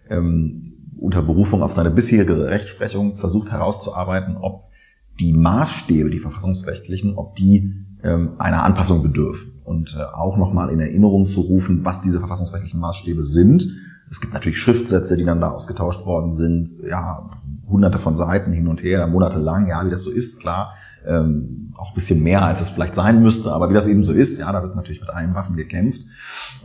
[0.10, 4.66] ähm, unter Berufung auf seine bisherige Rechtsprechung versucht herauszuarbeiten, ob
[5.20, 7.87] die Maßstäbe, die verfassungsrechtlichen, ob die
[8.38, 9.54] einer Anpassung bedürfen.
[9.64, 13.68] Und äh, auch nochmal in Erinnerung zu rufen, was diese verfassungsrechtlichen Maßstäbe sind.
[14.10, 17.30] Es gibt natürlich Schriftsätze, die dann da ausgetauscht worden sind, ja,
[17.68, 20.74] hunderte von Seiten hin und her, monatelang, ja, wie das so ist, klar.
[21.06, 24.38] Ähm, auch bisschen mehr, als es vielleicht sein müsste, aber wie das eben so ist,
[24.38, 26.02] ja, da wird natürlich mit allen Waffen gekämpft.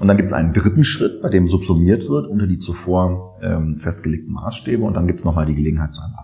[0.00, 3.78] Und dann gibt es einen dritten Schritt, bei dem subsumiert wird unter die zuvor ähm,
[3.80, 6.14] festgelegten Maßstäbe und dann gibt es nochmal die Gelegenheit zu einem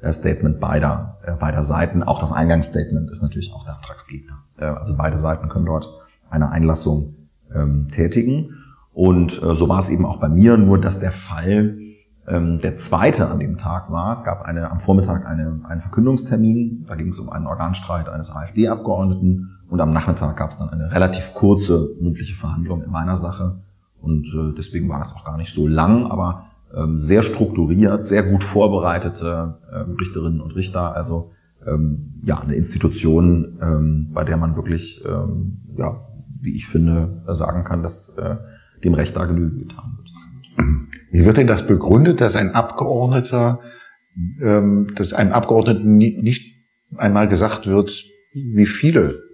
[0.00, 2.02] Abschlussstatement beider, äh, beider Seiten.
[2.02, 4.38] Auch das Eingangsstatement ist natürlich auch der Antragsgegner.
[4.58, 5.88] Äh, also beide Seiten können dort
[6.30, 7.14] eine Einlassung
[7.54, 8.54] ähm, tätigen.
[8.92, 11.78] Und äh, so war es eben auch bei mir, nur dass der Fall
[12.26, 16.84] ähm, der zweite an dem Tag war, es gab eine, am Vormittag eine, einen Verkündungstermin,
[16.88, 20.90] da ging es um einen Organstreit eines AfD-Abgeordneten und am Nachmittag gab es dann eine
[20.90, 23.60] relativ kurze mündliche Verhandlung in meiner Sache
[24.00, 26.46] und äh, deswegen war das auch gar nicht so lang, aber
[26.96, 31.32] sehr strukturiert, sehr gut vorbereitete ähm, Richterinnen und Richter, also
[31.66, 36.06] ähm, ja eine Institution, ähm, bei der man wirklich, ähm, ja,
[36.40, 38.36] wie ich finde, sagen kann, dass äh,
[38.84, 40.06] dem Recht da Genüge getan wird.
[41.10, 43.60] Wie wird denn das begründet, dass ein Abgeordneter,
[44.40, 46.56] ähm, dass einem Abgeordneten nicht
[46.96, 49.25] einmal gesagt wird, wie viele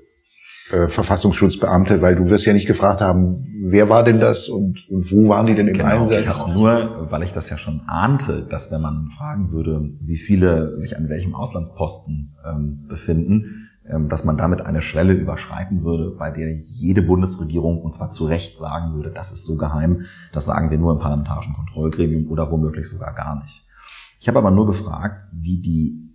[0.70, 5.10] äh, Verfassungsschutzbeamte, weil du wirst ja nicht gefragt haben, wer war denn das und, und
[5.12, 6.44] wo waren die denn im genau, Einsatz?
[6.44, 10.78] Genau, nur weil ich das ja schon ahnte, dass wenn man fragen würde, wie viele
[10.78, 16.30] sich an welchem Auslandsposten ähm, befinden, ähm, dass man damit eine Schwelle überschreiten würde, bei
[16.30, 20.70] der jede Bundesregierung, und zwar zu Recht, sagen würde, das ist so geheim, das sagen
[20.70, 23.66] wir nur im parlamentarischen Kontrollgremium oder womöglich sogar gar nicht.
[24.20, 26.12] Ich habe aber nur gefragt, wie die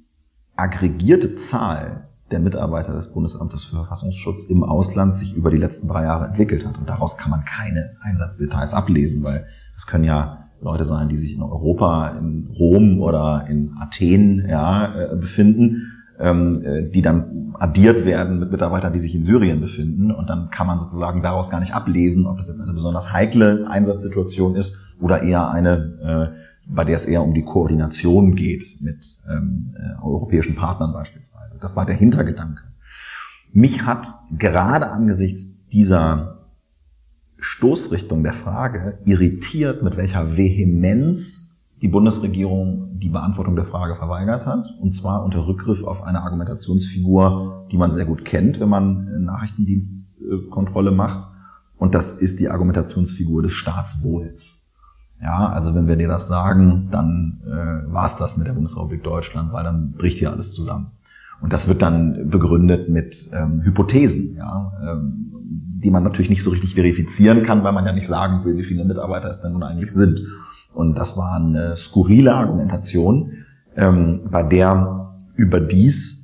[0.56, 6.04] aggregierte Zahl der Mitarbeiter des Bundesamtes für Verfassungsschutz im Ausland sich über die letzten drei
[6.04, 6.78] Jahre entwickelt hat.
[6.78, 11.36] Und daraus kann man keine Einsatzdetails ablesen, weil es können ja Leute sein, die sich
[11.36, 18.06] in Europa, in Rom oder in Athen ja, äh, befinden ähm, äh, die dann addiert
[18.06, 20.12] werden mit Mitarbeitern, die sich in Syrien befinden.
[20.12, 23.68] Und dann kann man sozusagen daraus gar nicht ablesen, ob das jetzt eine besonders heikle
[23.70, 29.18] Einsatzsituation ist oder eher eine, äh, bei der es eher um die Koordination geht mit
[29.30, 31.58] ähm, äh, europäischen Partnern beispielsweise.
[31.60, 32.64] Das war der Hintergedanke.
[33.54, 34.08] Mich hat
[34.38, 36.50] gerade angesichts dieser
[37.40, 41.48] Stoßrichtung der Frage irritiert, mit welcher Vehemenz
[41.82, 44.68] die Bundesregierung die Beantwortung der Frage verweigert hat.
[44.82, 50.92] Und zwar unter Rückgriff auf eine Argumentationsfigur, die man sehr gut kennt, wenn man Nachrichtendienstkontrolle
[50.92, 51.28] macht.
[51.78, 54.67] Und das ist die Argumentationsfigur des Staatswohls.
[55.22, 59.04] Ja, also wenn wir dir das sagen, dann äh, war es das mit der Bundesrepublik
[59.04, 60.92] Deutschland, weil dann bricht hier alles zusammen.
[61.42, 65.32] Und das wird dann begründet mit ähm, Hypothesen, ja, ähm,
[65.80, 68.64] die man natürlich nicht so richtig verifizieren kann, weil man ja nicht sagen will, wie
[68.64, 70.22] viele Mitarbeiter es denn nun eigentlich sind.
[70.74, 73.32] Und das war eine skurrile Argumentation,
[73.76, 76.18] ähm, bei der überdies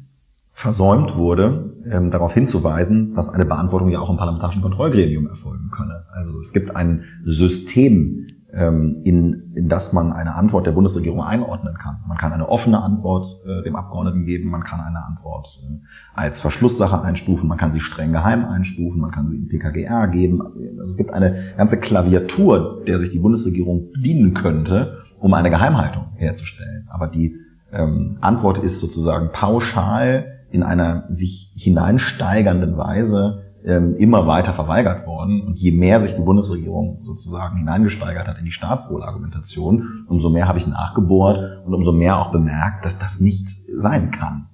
[0.51, 6.05] versäumt wurde, ähm, darauf hinzuweisen, dass eine Beantwortung ja auch im parlamentarischen Kontrollgremium erfolgen könne.
[6.11, 12.03] Also es gibt ein System in, in das man eine Antwort der Bundesregierung einordnen kann.
[12.07, 15.79] Man kann eine offene Antwort äh, dem Abgeordneten geben, man kann eine Antwort äh,
[16.13, 20.41] als Verschlusssache einstufen, man kann sie streng geheim einstufen, man kann sie im PKGR geben.
[20.77, 26.05] Also es gibt eine ganze Klaviatur, der sich die Bundesregierung bedienen könnte, um eine Geheimhaltung
[26.15, 26.87] herzustellen.
[26.91, 27.35] Aber die
[27.71, 35.41] ähm, Antwort ist sozusagen pauschal in einer sich hineinsteigernden Weise ähm, immer weiter verweigert worden.
[35.41, 40.59] Und je mehr sich die Bundesregierung sozusagen hineingesteigert hat in die Staatswohlargumentation, umso mehr habe
[40.59, 44.49] ich nachgebohrt und umso mehr auch bemerkt, dass das nicht sein kann.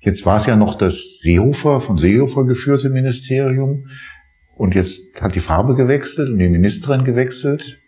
[0.00, 3.84] Jetzt war es ja noch das Seehofer, von Seehofer geführte Ministerium.
[4.56, 7.78] Und jetzt hat die Farbe gewechselt und die Ministerin gewechselt.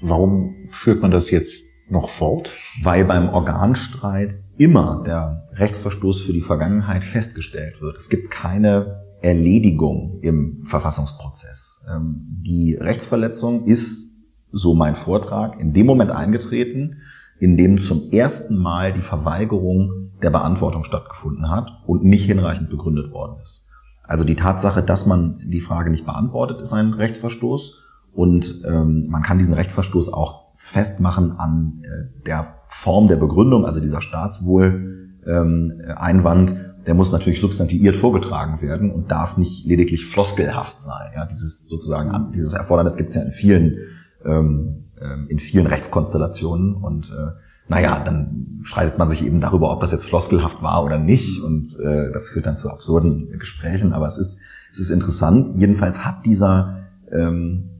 [0.00, 2.50] Warum führt man das jetzt noch fort?
[2.82, 7.96] Weil beim Organstreit immer der Rechtsverstoß für die Vergangenheit festgestellt wird.
[7.98, 11.82] Es gibt keine Erledigung im Verfassungsprozess.
[11.90, 14.10] Ähm, die Rechtsverletzung ist,
[14.52, 16.98] so mein Vortrag, in dem Moment eingetreten,
[17.40, 23.12] in dem zum ersten Mal die Verweigerung der Beantwortung stattgefunden hat und nicht hinreichend begründet
[23.12, 23.66] worden ist.
[24.02, 27.80] Also die Tatsache, dass man die Frage nicht beantwortet, ist ein Rechtsverstoß
[28.12, 33.80] und ähm, man kann diesen Rechtsverstoß auch festmachen an äh, der Form der Begründung, also
[33.80, 41.12] dieser Staatswohl-Einwand, ähm, der muss natürlich substantiiert vorgetragen werden und darf nicht lediglich floskelhaft sein.
[41.14, 43.78] Ja, dieses sozusagen dieses Erfordernis gibt es ja in vielen
[44.24, 47.32] ähm, ähm, in vielen Rechtskonstellationen und äh,
[47.66, 51.78] naja, dann streitet man sich eben darüber, ob das jetzt floskelhaft war oder nicht und
[51.80, 53.92] äh, das führt dann zu absurden Gesprächen.
[53.92, 54.38] Aber es ist
[54.70, 55.52] es ist interessant.
[55.54, 57.70] Jedenfalls hat dieser ähm,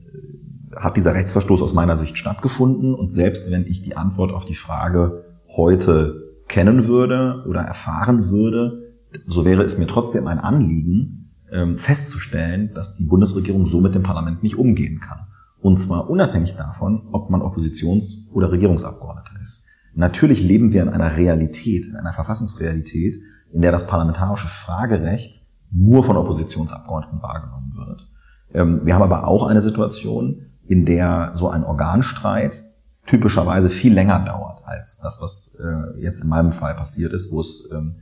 [0.75, 2.93] hat dieser Rechtsverstoß aus meiner Sicht stattgefunden.
[2.93, 5.23] Und selbst wenn ich die Antwort auf die Frage
[5.55, 8.84] heute kennen würde oder erfahren würde,
[9.25, 14.03] so wäre es mir trotzdem ein Anliegen, ähm, festzustellen, dass die Bundesregierung so mit dem
[14.03, 15.27] Parlament nicht umgehen kann.
[15.59, 19.63] Und zwar unabhängig davon, ob man Oppositions- oder Regierungsabgeordneter ist.
[19.93, 23.17] Natürlich leben wir in einer Realität, in einer Verfassungsrealität,
[23.51, 28.07] in der das parlamentarische Fragerecht nur von Oppositionsabgeordneten wahrgenommen wird.
[28.53, 32.63] Ähm, wir haben aber auch eine Situation, in der so ein Organstreit
[33.05, 37.39] typischerweise viel länger dauert als das, was äh, jetzt in meinem Fall passiert ist, wo
[37.39, 37.97] es ähm,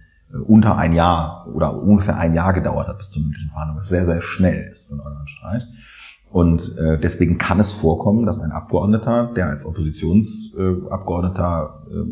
[0.48, 4.06] unter ein Jahr oder ungefähr ein Jahr gedauert hat bis zur mündlichen Verhandlung, was sehr,
[4.06, 5.68] sehr schnell ist für einen Organstreit.
[6.32, 12.06] Und äh, deswegen kann es vorkommen, dass ein Abgeordneter, der als Oppositionsabgeordneter äh,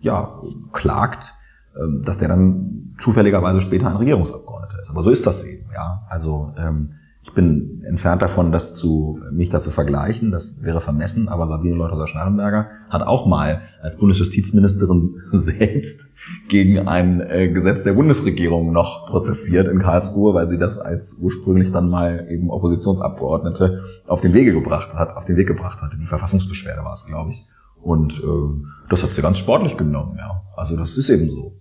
[0.00, 0.40] ja,
[0.72, 1.34] klagt,
[1.76, 4.90] äh, dass der dann zufälligerweise später ein Regierungsabgeordneter ist.
[4.90, 5.70] Aber so ist das eben.
[5.72, 10.32] Ja, also ähm, ich bin entfernt davon, das zu, mich dazu vergleichen.
[10.32, 11.28] Das wäre vermessen.
[11.28, 16.07] Aber Sabine Leuthauser-Schnarrenberger hat auch mal als Bundesjustizministerin selbst
[16.48, 21.72] gegen ein äh, Gesetz der Bundesregierung noch prozessiert in Karlsruhe, weil sie das als ursprünglich
[21.72, 25.98] dann mal eben Oppositionsabgeordnete auf den Wege gebracht hat, auf den Weg gebracht hatte.
[25.98, 27.44] Die Verfassungsbeschwerde war es, glaube ich.
[27.82, 30.42] Und äh, das hat sie ganz sportlich genommen, ja.
[30.56, 31.52] Also das ist eben so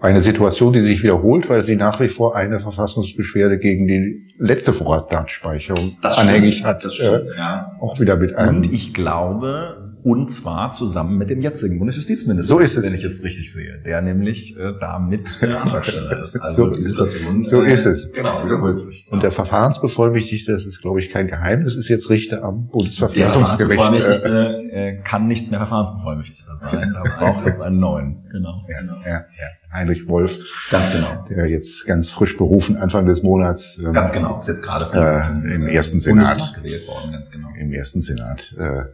[0.00, 4.72] eine Situation, die sich wiederholt, weil sie nach wie vor eine Verfassungsbeschwerde gegen die letzte
[4.72, 6.84] Vorratsdatenspeicherung anhängig hat.
[6.84, 7.72] Das stimmt, äh, ja.
[7.80, 8.58] Auch wieder mit einem.
[8.58, 12.54] Und ich glaube, und zwar zusammen mit dem jetzigen Bundesjustizminister.
[12.54, 12.84] So ist es.
[12.84, 13.82] Wenn ich es richtig sehe.
[13.84, 16.38] Der nämlich äh, da mit Antragsteller ist.
[16.46, 17.42] Also so, die Situation.
[17.42, 18.12] So äh, ist es.
[18.12, 19.08] Genau, wiederholt sich.
[19.10, 23.98] Und der Verfahrensbevollmächtigte, das ist, glaube ich, kein Geheimnis, ist jetzt Richter am Bundesverfassungsgericht.
[23.98, 26.94] Der äh, äh, kann nicht mehr Verfahrensbevollmächtigter sein.
[26.94, 28.28] Da braucht jetzt einen neuen.
[28.30, 28.64] Genau.
[28.68, 28.96] Ja, genau.
[29.04, 29.72] Ja, ja.
[29.72, 30.38] Heinrich Wolf.
[30.70, 31.26] Ganz genau.
[31.28, 33.80] Der jetzt ganz frisch berufen Anfang des Monats.
[33.84, 34.38] Ähm, ganz genau.
[34.38, 36.54] Ist jetzt gerade äh, im ersten Senat.
[36.54, 37.48] gewählt worden, ganz genau.
[37.58, 38.54] Im ersten Senat.
[38.56, 38.84] Äh,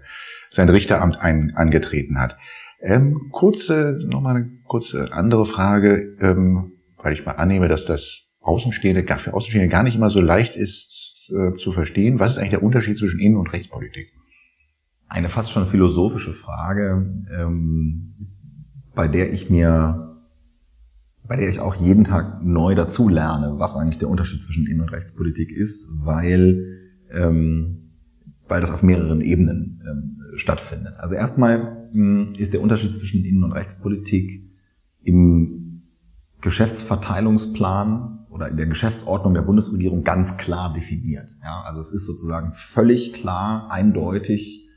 [0.53, 2.36] sein Richteramt ein, angetreten hat.
[2.80, 9.05] Ähm, kurze, nochmal eine kurze andere Frage, ähm, weil ich mal annehme, dass das Außenstehende,
[9.18, 12.18] für Außenstehende gar nicht immer so leicht ist äh, zu verstehen.
[12.18, 14.12] Was ist eigentlich der Unterschied zwischen Innen- und Rechtspolitik?
[15.09, 18.14] Eine fast schon philosophische Frage, ähm,
[18.94, 20.09] bei der ich mir
[21.24, 24.82] bei der ich auch jeden Tag neu dazu lerne, was eigentlich der Unterschied zwischen Innen-
[24.82, 27.92] und Rechtspolitik ist, weil, ähm,
[28.48, 30.95] weil das auf mehreren Ebenen ähm, stattfindet.
[30.99, 34.51] Also erstmal hm, ist der Unterschied zwischen Innen- und Rechtspolitik
[35.03, 35.83] im
[36.41, 41.37] Geschäftsverteilungsplan oder in der Geschäftsordnung der Bundesregierung ganz klar definiert.
[41.43, 44.68] Ja, also es ist sozusagen völlig klar, eindeutig,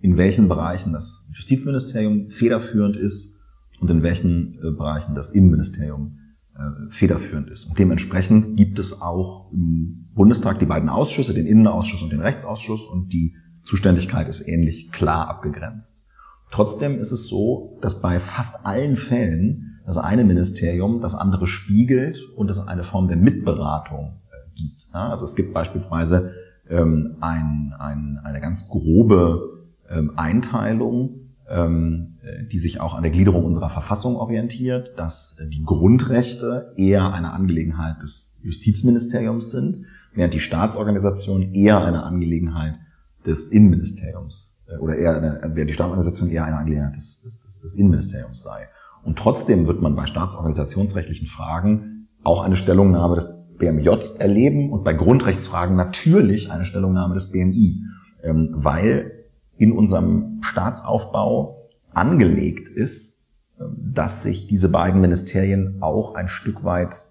[0.00, 3.36] in welchen Bereichen das Justizministerium federführend ist
[3.80, 6.18] und in welchen äh, Bereichen das Innenministerium
[6.54, 7.64] äh, federführend ist.
[7.64, 12.86] Und dementsprechend gibt es auch im Bundestag die beiden Ausschüsse, den Innenausschuss und den Rechtsausschuss
[12.86, 16.06] und die Zuständigkeit ist ähnlich klar abgegrenzt.
[16.50, 22.20] Trotzdem ist es so, dass bei fast allen Fällen das eine Ministerium das andere spiegelt
[22.36, 24.88] und es eine Form der Mitberatung äh, gibt.
[24.92, 26.32] Also es gibt beispielsweise
[26.68, 32.18] ähm, ein, ein, eine ganz grobe ähm, Einteilung, ähm,
[32.52, 38.02] die sich auch an der Gliederung unserer Verfassung orientiert, dass die Grundrechte eher eine Angelegenheit
[38.02, 39.80] des Justizministeriums sind,
[40.14, 42.78] während die Staatsorganisation eher eine Angelegenheit
[43.26, 47.60] des Innenministeriums äh, oder eher eine, wäre die Staatsorganisation eher eine Angelegenheit des, des, des,
[47.60, 48.68] des Innenministeriums sei.
[49.02, 54.92] Und trotzdem wird man bei staatsorganisationsrechtlichen Fragen auch eine Stellungnahme des BMJ erleben und bei
[54.92, 57.82] Grundrechtsfragen natürlich eine Stellungnahme des BMI,
[58.22, 59.12] ähm, weil
[59.56, 63.18] in unserem Staatsaufbau angelegt ist,
[63.60, 67.06] ähm, dass sich diese beiden Ministerien auch ein Stück weit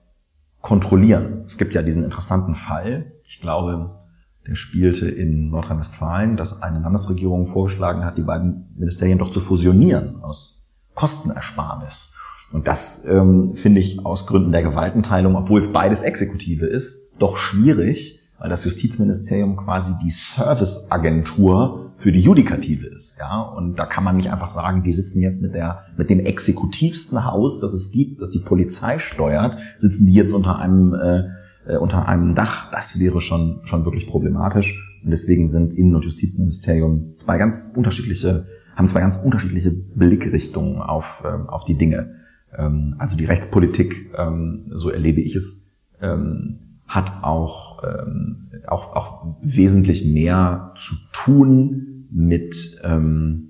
[0.61, 1.43] kontrollieren.
[1.45, 3.98] Es gibt ja diesen interessanten Fall, ich glaube,
[4.49, 10.23] der spielte in Nordrhein-Westfalen, dass eine Landesregierung vorgeschlagen hat, die beiden Ministerien doch zu fusionieren
[10.23, 12.11] aus Kostenersparnis.
[12.51, 17.37] Und das ähm, finde ich aus Gründen der Gewaltenteilung, obwohl es beides Exekutive ist, doch
[17.37, 23.41] schwierig, weil das Justizministerium quasi die Serviceagentur für die Judikative ist, ja.
[23.41, 27.23] Und da kann man nicht einfach sagen, die sitzen jetzt mit der, mit dem exekutivsten
[27.23, 31.25] Haus, das es gibt, das die Polizei steuert, sitzen die jetzt unter einem äh,
[31.69, 34.85] äh, unter einem Dach, das wäre schon, schon wirklich problematisch.
[35.03, 41.23] Und deswegen sind Innen- und Justizministerium zwei ganz unterschiedliche, haben zwei ganz unterschiedliche Blickrichtungen auf,
[41.25, 42.15] ähm, auf die Dinge.
[42.57, 45.69] Ähm, also die Rechtspolitik, ähm, so erlebe ich es,
[46.01, 53.48] ähm, hat auch, ähm, auch, auch wesentlich mehr zu tun mit ähm,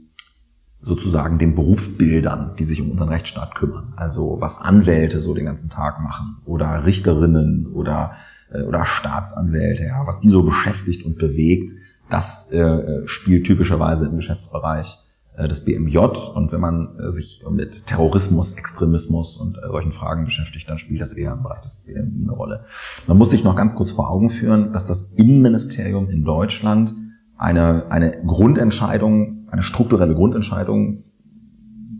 [0.81, 3.93] sozusagen den Berufsbildern, die sich um unseren Rechtsstaat kümmern.
[3.95, 8.13] Also was Anwälte so den ganzen Tag machen oder Richterinnen oder,
[8.51, 11.71] äh, oder Staatsanwälte, ja, was die so beschäftigt und bewegt,
[12.09, 14.97] Das äh, spielt typischerweise im Geschäftsbereich
[15.39, 15.97] äh, des BMJ.
[16.33, 21.01] Und wenn man äh, sich mit Terrorismus, Extremismus und äh, solchen Fragen beschäftigt, dann spielt
[21.01, 22.65] das eher im Bereich des BMI eine Rolle.
[23.07, 26.93] Man muss sich noch ganz kurz vor Augen führen, dass das Innenministerium in Deutschland
[27.37, 31.03] eine, eine Grundentscheidung, eine strukturelle Grundentscheidung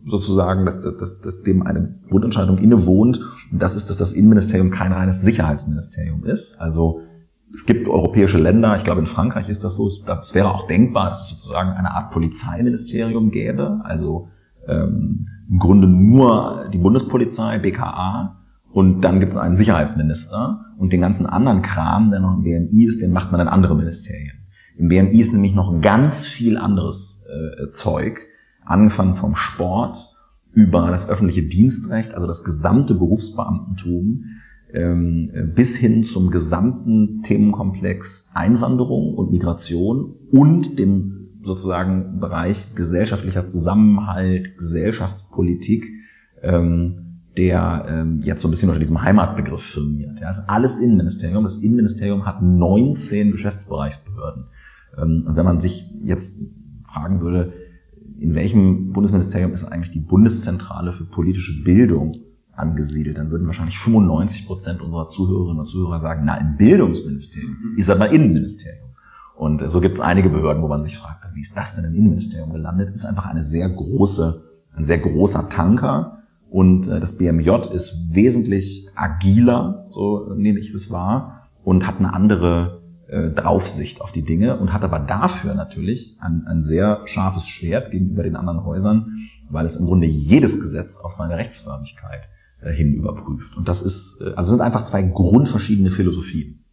[0.05, 3.19] sozusagen, dass, dass, dass, dass dem eine Grundentscheidung innewohnt.
[3.51, 6.59] Und das ist, dass das Innenministerium kein reines Sicherheitsministerium ist.
[6.59, 7.01] Also
[7.53, 11.09] es gibt europäische Länder, ich glaube in Frankreich ist das so, es, wäre auch denkbar,
[11.09, 14.29] dass es sozusagen eine Art Polizeiministerium gäbe, also
[14.67, 18.39] ähm, im Grunde nur die Bundespolizei, BKA,
[18.71, 22.85] und dann gibt es einen Sicherheitsminister und den ganzen anderen Kram, der noch im BMI
[22.85, 24.33] ist, den macht man in andere Ministerien.
[24.77, 28.21] Im BMI ist nämlich noch ganz viel anderes äh, Zeug,
[28.65, 30.15] angefangen vom Sport
[30.53, 34.25] über das öffentliche Dienstrecht, also das gesamte Berufsbeamtentum,
[34.73, 44.57] ähm, bis hin zum gesamten Themenkomplex Einwanderung und Migration und dem sozusagen Bereich gesellschaftlicher Zusammenhalt,
[44.57, 45.89] Gesellschaftspolitik,
[46.41, 50.19] ähm, der ähm, jetzt so ein bisschen unter diesem Heimatbegriff firmiert.
[50.19, 51.43] Ja, das ist alles Innenministerium.
[51.43, 54.45] Das Innenministerium hat 19 Geschäftsbereichsbehörden.
[54.97, 56.35] Und wenn man sich jetzt
[56.91, 57.53] fragen würde,
[58.19, 62.17] in welchem Bundesministerium ist eigentlich die Bundeszentrale für politische Bildung
[62.51, 67.89] angesiedelt, dann würden wahrscheinlich 95 Prozent unserer Zuhörerinnen und Zuhörer sagen, na, im Bildungsministerium ist
[67.89, 68.89] aber Innenministerium.
[69.35, 71.95] Und so gibt es einige Behörden, wo man sich fragt, wie ist das denn im
[71.95, 72.89] Innenministerium gelandet?
[72.89, 74.43] Ist einfach eine sehr große,
[74.75, 76.23] ein sehr großer Tanker.
[76.49, 82.13] Und äh, das BMJ ist wesentlich agiler, so nehme ich das wahr, und hat eine
[82.13, 82.78] andere
[83.09, 87.91] äh, Draufsicht auf die Dinge und hat aber dafür natürlich ein, ein sehr scharfes Schwert
[87.91, 92.29] gegenüber den anderen Häusern, weil es im Grunde jedes Gesetz auf seine Rechtsförmigkeit
[92.61, 93.57] äh, hin überprüft.
[93.57, 96.63] Und das ist, äh, also sind einfach zwei grundverschiedene Philosophien.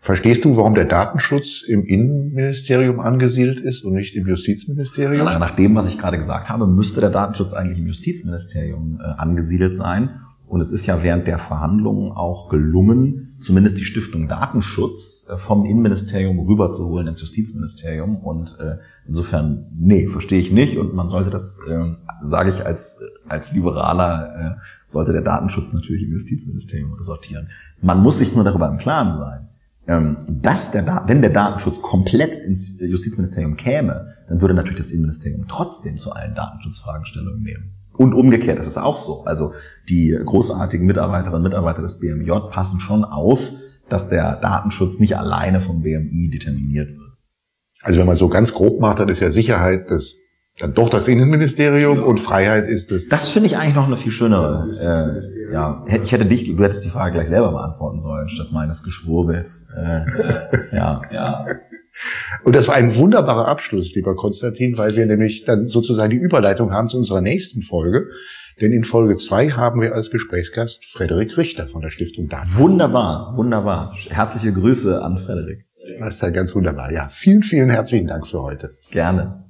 [0.00, 5.24] Verstehst du, warum der Datenschutz im Innenministerium angesiedelt ist und nicht im Justizministerium?
[5.24, 9.74] Nach dem, was ich gerade gesagt habe, müsste der Datenschutz eigentlich im Justizministerium äh, angesiedelt
[9.74, 10.20] sein.
[10.46, 15.64] Und es ist ja während der Verhandlungen auch gelungen, zumindest die Stiftung Datenschutz äh, vom
[15.64, 18.16] Innenministerium rüberzuholen ins Justizministerium.
[18.16, 20.78] Und äh, insofern, nee, verstehe ich nicht.
[20.78, 26.04] Und man sollte das, äh, sage ich als, als Liberaler, äh, sollte der Datenschutz natürlich
[26.04, 27.48] im Justizministerium sortieren.
[27.82, 29.48] Man muss sich nur darüber im Klaren sein,
[29.88, 34.90] ähm, dass der, da wenn der Datenschutz komplett ins Justizministerium käme, dann würde natürlich das
[34.90, 37.75] Innenministerium trotzdem zu allen Datenschutzfragen Stellung nehmen.
[37.96, 39.24] Und umgekehrt ist es auch so.
[39.24, 39.52] Also
[39.88, 43.52] die großartigen Mitarbeiterinnen und Mitarbeiter des BMJ passen schon auf,
[43.88, 47.12] dass der Datenschutz nicht alleine vom BMI determiniert wird.
[47.82, 50.16] Also wenn man so ganz grob macht, dann ist ja Sicherheit das
[50.58, 53.10] dann doch das Innenministerium und Freiheit ist es.
[53.10, 55.20] Das finde ich eigentlich noch eine viel schönere.
[55.20, 58.82] Äh, ja, ich hätte dich, du hättest die Frage gleich selber beantworten sollen statt meines
[58.82, 59.68] Geschwurbels.
[59.76, 60.04] Äh,
[60.72, 61.46] ja, ja.
[62.44, 66.72] Und das war ein wunderbarer Abschluss, lieber Konstantin, weil wir nämlich dann sozusagen die Überleitung
[66.72, 68.08] haben zu unserer nächsten Folge.
[68.60, 72.48] Denn in Folge zwei haben wir als Gesprächsgast Frederik Richter von der Stiftung Daten.
[72.54, 73.94] Wunderbar, wunderbar.
[74.08, 75.66] Herzliche Grüße an Frederik.
[76.00, 76.90] Das ist ja ganz wunderbar.
[76.92, 78.76] Ja, vielen, vielen herzlichen Dank für heute.
[78.90, 79.44] Gerne.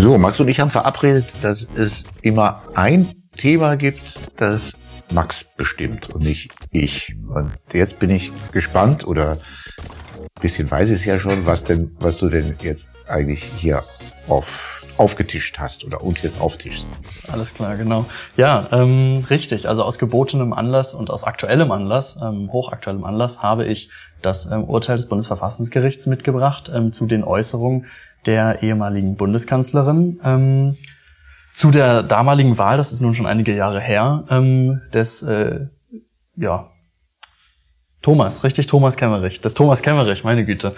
[0.00, 4.00] So, Max und ich haben verabredet, dass es immer ein Thema gibt,
[4.36, 4.74] das
[5.12, 7.16] Max bestimmt und nicht ich.
[7.28, 11.96] Und jetzt bin ich gespannt oder ein bisschen weiß ich es ja schon, was denn,
[11.98, 13.82] was du denn jetzt eigentlich hier
[14.28, 16.86] auf, aufgetischt hast oder uns jetzt auftischst.
[17.32, 18.04] Alles klar, genau.
[18.36, 19.68] Ja, ähm, richtig.
[19.68, 23.90] Also aus gebotenem Anlass und aus aktuellem Anlass, ähm, hochaktuellem Anlass, habe ich
[24.22, 27.86] das ähm, Urteil des Bundesverfassungsgerichts mitgebracht ähm, zu den Äußerungen
[28.28, 30.76] der ehemaligen Bundeskanzlerin ähm,
[31.54, 35.66] zu der damaligen Wahl, das ist nun schon einige Jahre her, ähm, des äh,
[36.36, 36.68] ja
[38.02, 40.74] Thomas, richtig Thomas Kemmerich, des Thomas Kemmerich, meine Güte,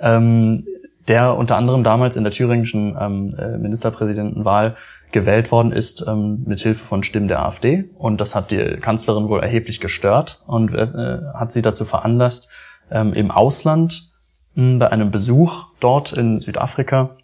[0.00, 0.66] ähm,
[1.06, 4.76] der unter anderem damals in der thüringischen ähm, äh, Ministerpräsidentenwahl
[5.12, 7.84] gewählt worden ist ähm, mit Hilfe von Stimmen der AfD.
[7.96, 10.84] Und das hat die Kanzlerin wohl erheblich gestört und äh,
[11.32, 12.50] hat sie dazu veranlasst,
[12.90, 14.17] ähm, im Ausland
[14.58, 17.16] bei einem Besuch dort in Südafrika,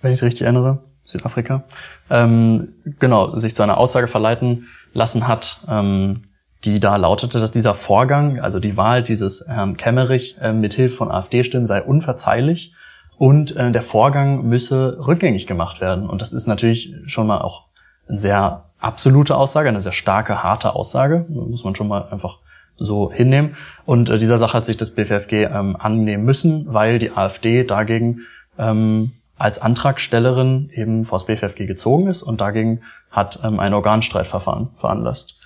[0.00, 1.64] wenn ich es richtig erinnere, Südafrika,
[2.08, 6.22] ähm, genau, sich zu einer Aussage verleiten lassen hat, ähm,
[6.64, 10.94] die da lautete, dass dieser Vorgang, also die Wahl dieses Herrn Kemmerich äh, mit Hilfe
[10.94, 12.74] von AfD-Stimmen sei unverzeihlich
[13.18, 16.08] und äh, der Vorgang müsse rückgängig gemacht werden.
[16.08, 17.64] Und das ist natürlich schon mal auch
[18.08, 22.38] eine sehr absolute Aussage, eine sehr starke, harte Aussage, muss man schon mal einfach
[22.76, 23.56] so hinnehmen.
[23.84, 28.20] Und äh, dieser Sache hat sich das BFFG ähm, annehmen müssen, weil die AfD dagegen
[28.58, 34.68] ähm, als Antragstellerin eben vor das BFFG gezogen ist und dagegen hat ähm, ein Organstreitverfahren
[34.76, 35.38] veranlasst.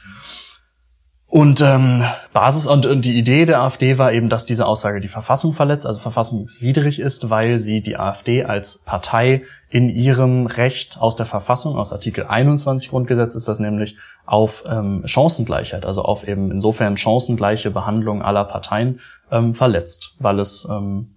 [1.31, 2.03] Und ähm,
[2.33, 5.87] Basis und, und die Idee der AfD war eben, dass diese Aussage die Verfassung verletzt,
[5.87, 11.79] also verfassungswidrig ist, weil sie die AfD als Partei in ihrem Recht aus der Verfassung,
[11.79, 17.71] aus Artikel 21 Grundgesetz ist das nämlich, auf ähm, Chancengleichheit, also auf eben insofern chancengleiche
[17.71, 18.99] Behandlung aller Parteien
[19.31, 21.15] ähm, verletzt, weil es ähm,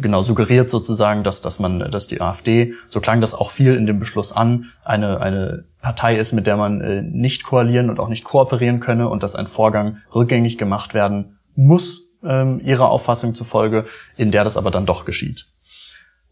[0.00, 3.86] genau suggeriert sozusagen, dass, dass man, dass die AfD, so klang das auch viel in
[3.86, 8.08] dem Beschluss an, eine, eine Partei ist, mit der man äh, nicht koalieren und auch
[8.08, 13.86] nicht kooperieren könne und dass ein Vorgang rückgängig gemacht werden muss, ähm, ihrer Auffassung zufolge,
[14.16, 15.46] in der das aber dann doch geschieht.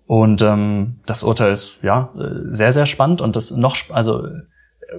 [0.07, 4.25] Und ähm, das Urteil ist ja äh, sehr, sehr spannend und das noch, also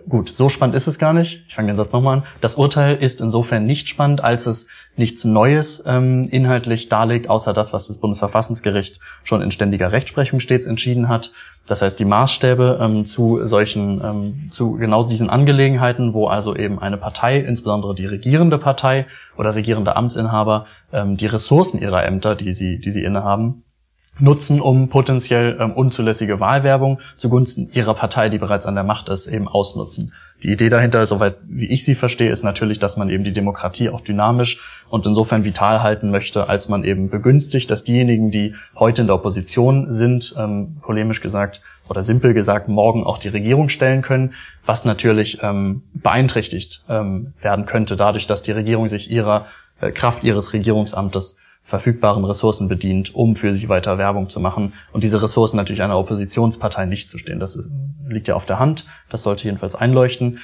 [0.10, 1.46] Gut, so spannend ist es gar nicht.
[1.48, 2.24] Ich fange den Satz nochmal an.
[2.42, 4.68] Das Urteil ist insofern nicht spannend, als es
[4.98, 10.68] nichts Neues ähm, inhaltlich darlegt, außer das, was das Bundesverfassungsgericht schon in ständiger Rechtsprechung stets
[10.68, 11.32] entschieden hat.
[11.68, 16.80] Das heißt, die Maßstäbe ähm, zu solchen, ähm, zu genau diesen Angelegenheiten, wo also eben
[16.80, 19.06] eine Partei, insbesondere die regierende Partei
[19.38, 23.64] oder regierende Amtsinhaber, ähm, die Ressourcen ihrer Ämter, die sie, die sie innehaben,
[24.20, 29.28] nutzen, um potenziell ähm, unzulässige Wahlwerbung zugunsten ihrer Partei, die bereits an der Macht ist,
[29.28, 30.14] eben ausnutzen.
[30.44, 33.90] Die Idee dahinter, soweit wie ich sie verstehe, ist natürlich, dass man eben die Demokratie
[33.90, 39.02] auch dynamisch und insofern vital halten möchte, als man eben begünstigt, dass diejenigen, die heute
[39.02, 44.04] in der Opposition sind, ähm, polemisch gesagt oder simpel gesagt, morgen auch die Regierung stellen
[44.04, 49.48] können, was natürlich ähm, beeinträchtigt ähm, werden könnte, dadurch, dass die Regierung sich ihrer
[49.82, 51.38] äh, Kraft ihres Regierungsamtes
[51.68, 56.00] verfügbaren Ressourcen bedient, um für sie weiter Werbung zu machen und diese Ressourcen natürlich einer
[56.00, 57.42] Oppositionspartei nicht zu stehen.
[57.42, 57.70] Das
[58.08, 58.86] liegt ja auf der Hand.
[59.10, 60.40] Das sollte jedenfalls einleuchten.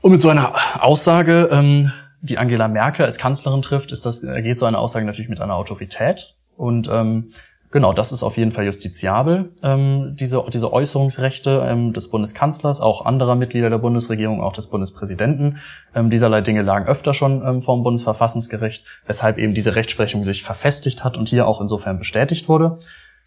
[0.00, 1.90] Und mit so einer Aussage, ähm,
[2.20, 5.56] die Angela Merkel als Kanzlerin trifft, ist das, geht so eine Aussage natürlich mit einer
[5.56, 6.36] Autorität.
[6.56, 7.32] Und ähm,
[7.72, 13.04] Genau, das ist auf jeden Fall justiziabel, ähm, diese, diese Äußerungsrechte ähm, des Bundeskanzlers, auch
[13.04, 15.58] anderer Mitglieder der Bundesregierung, auch des Bundespräsidenten.
[15.94, 20.44] Ähm, dieserlei Dinge lagen öfter schon ähm, vor dem Bundesverfassungsgericht, weshalb eben diese Rechtsprechung sich
[20.44, 22.78] verfestigt hat und hier auch insofern bestätigt wurde.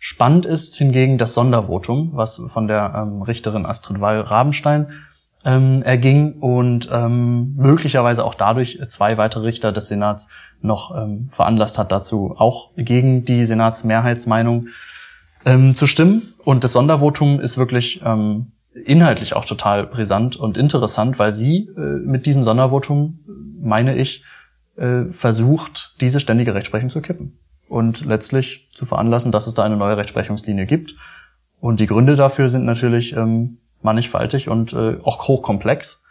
[0.01, 4.87] Spannend ist hingegen das Sondervotum, was von der ähm, Richterin Astrid Wall-Rabenstein
[5.45, 10.27] ähm, erging und ähm, möglicherweise auch dadurch zwei weitere Richter des Senats
[10.61, 14.67] noch ähm, veranlasst hat, dazu auch gegen die Senatsmehrheitsmeinung
[15.45, 16.33] ähm, zu stimmen.
[16.43, 18.51] Und das Sondervotum ist wirklich ähm,
[18.85, 23.19] inhaltlich auch total brisant und interessant, weil sie äh, mit diesem Sondervotum,
[23.61, 24.23] meine ich,
[24.75, 29.77] äh, versucht, diese ständige Rechtsprechung zu kippen und letztlich zu veranlassen, dass es da eine
[29.77, 30.95] neue Rechtsprechungslinie gibt.
[31.59, 36.03] Und die Gründe dafür sind natürlich ähm, mannigfaltig und äh, auch hochkomplex,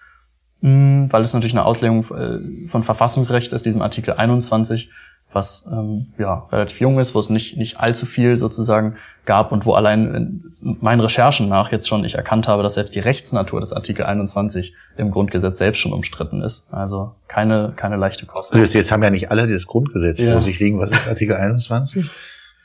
[0.60, 4.90] mh, mm, weil es natürlich eine Auslegung äh, von Verfassungsrecht ist, diesem Artikel 21,
[5.32, 8.96] was ähm, ja relativ jung ist, wo es nicht nicht allzu viel sozusagen
[9.26, 12.94] gab und wo allein in meinen Recherchen nach jetzt schon ich erkannt habe, dass selbst
[12.94, 16.72] die Rechtsnatur des Artikel 21 im Grundgesetz selbst schon umstritten ist.
[16.72, 18.54] Also keine keine leichte Kost.
[18.54, 20.32] Also jetzt haben ja nicht alle das Grundgesetz ja.
[20.32, 20.78] vor sich liegen.
[20.78, 22.08] Was ist Artikel 21?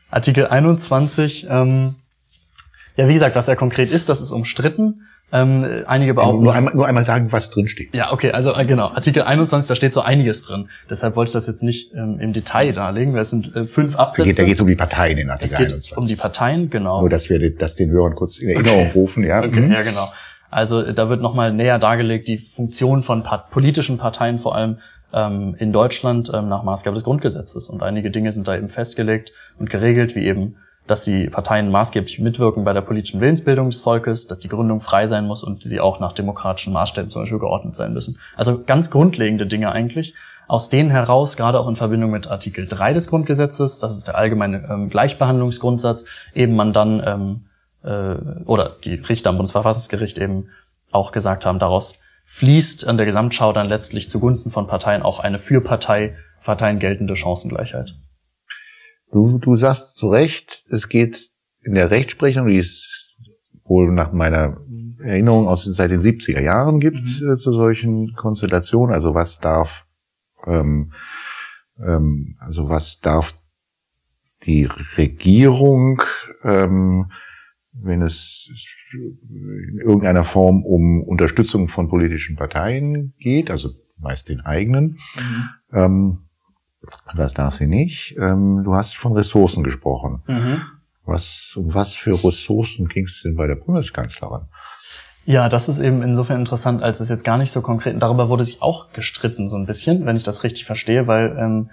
[0.10, 1.96] Artikel 21 ähm,
[2.96, 5.02] ja, wie gesagt, was er konkret ist, das ist umstritten.
[5.32, 6.44] Ähm, einige behaupten.
[6.44, 7.96] Nur einmal, nur einmal sagen, was drin steht.
[7.96, 8.90] Ja, okay, also äh, genau.
[8.90, 10.70] Artikel 21, da steht so einiges drin.
[10.92, 13.96] Deshalb wollte ich das jetzt nicht ähm, im Detail darlegen, weil es sind äh, fünf
[13.96, 14.32] Absätze.
[14.36, 15.98] Da geht es um die Parteien in Artikel es geht 21.
[15.98, 17.00] Um die Parteien, genau.
[17.00, 18.92] Nur, dass wir das den Hörern kurz in Erinnerung okay.
[18.94, 19.40] rufen, ja.
[19.40, 19.72] Okay, mhm.
[19.72, 20.08] ja, genau.
[20.52, 24.78] Also da wird nochmal näher dargelegt, die Funktion von part politischen Parteien vor allem
[25.14, 27.70] ähm, in Deutschland ähm, nach Maßgabe des Grundgesetzes.
[27.70, 30.58] Und einige Dinge sind da eben festgelegt und geregelt, wie eben
[30.88, 35.08] dass die Parteien maßgeblich mitwirken bei der politischen Willensbildung des Volkes, dass die Gründung frei
[35.08, 38.20] sein muss und sie auch nach demokratischen Maßstäben zum Beispiel geordnet sein müssen.
[38.36, 40.14] Also ganz grundlegende Dinge eigentlich.
[40.48, 44.18] Aus denen heraus, gerade auch in Verbindung mit Artikel 3 des Grundgesetzes, das ist der
[44.18, 46.04] allgemeine ähm, Gleichbehandlungsgrundsatz,
[46.34, 47.46] eben man dann, ähm,
[47.84, 50.50] äh, oder die Richter am Bundesverfassungsgericht eben
[50.92, 51.94] auch gesagt haben, daraus
[52.26, 57.16] fließt an der Gesamtschau dann letztlich zugunsten von Parteien auch eine für Partei, Parteien geltende
[57.16, 57.96] Chancengleichheit.
[59.14, 61.30] Du, du sagst zu Recht, es geht
[61.62, 63.16] in der Rechtsprechung, die es
[63.64, 64.58] wohl nach meiner
[65.00, 67.32] Erinnerung aus seit den 70er Jahren gibt, mhm.
[67.32, 68.92] äh, zu solchen Konstellationen.
[68.92, 69.86] Also was darf,
[70.48, 70.94] ähm,
[71.78, 73.36] ähm, also was darf
[74.46, 76.02] die Regierung,
[76.44, 77.12] ähm,
[77.72, 78.50] wenn es
[78.92, 85.50] in irgendeiner Form um Unterstützung von politischen Parteien geht, also meist den eigenen, mhm.
[85.72, 86.23] ähm,
[87.16, 88.16] das darf sie nicht.
[88.18, 90.22] Ähm, du hast von Ressourcen gesprochen.
[90.28, 90.62] Mhm.
[91.06, 94.44] Was, um was für Ressourcen ging es denn bei der Bundeskanzlerin?
[95.26, 98.44] Ja, das ist eben insofern interessant, als es jetzt gar nicht so konkret, darüber wurde
[98.44, 101.70] sich auch gestritten so ein bisschen, wenn ich das richtig verstehe, weil ähm,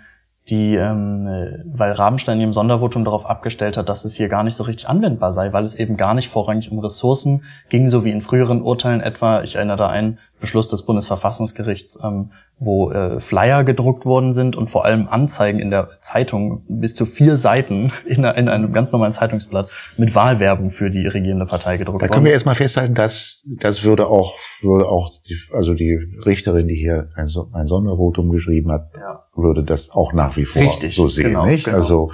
[0.49, 1.27] die, ähm,
[1.67, 4.89] weil Rabenstein in ihrem Sondervotum darauf abgestellt hat, dass es hier gar nicht so richtig
[4.89, 8.63] anwendbar sei, weil es eben gar nicht vorrangig um Ressourcen ging, so wie in früheren
[8.63, 9.43] Urteilen etwa.
[9.43, 12.31] Ich erinnere da ein Beschluss des Bundesverfassungsgerichts, ähm,
[12.63, 17.07] wo äh, Flyer gedruckt worden sind und vor allem Anzeigen in der Zeitung bis zu
[17.07, 22.03] vier Seiten in, in einem ganz normalen Zeitungsblatt mit Wahlwerbung für die regierende Partei gedruckt
[22.03, 22.09] worden.
[22.09, 25.95] Da können wir erstmal festhalten, dass das würde auch würde auch die, also die
[26.27, 29.25] Richterin, die hier ein, ein Sondervotum geschrieben hat, ja.
[29.35, 31.65] würde das auch nach wie vor Richtig, so sehen, genau, nicht?
[31.65, 31.79] Genau.
[31.79, 32.13] Also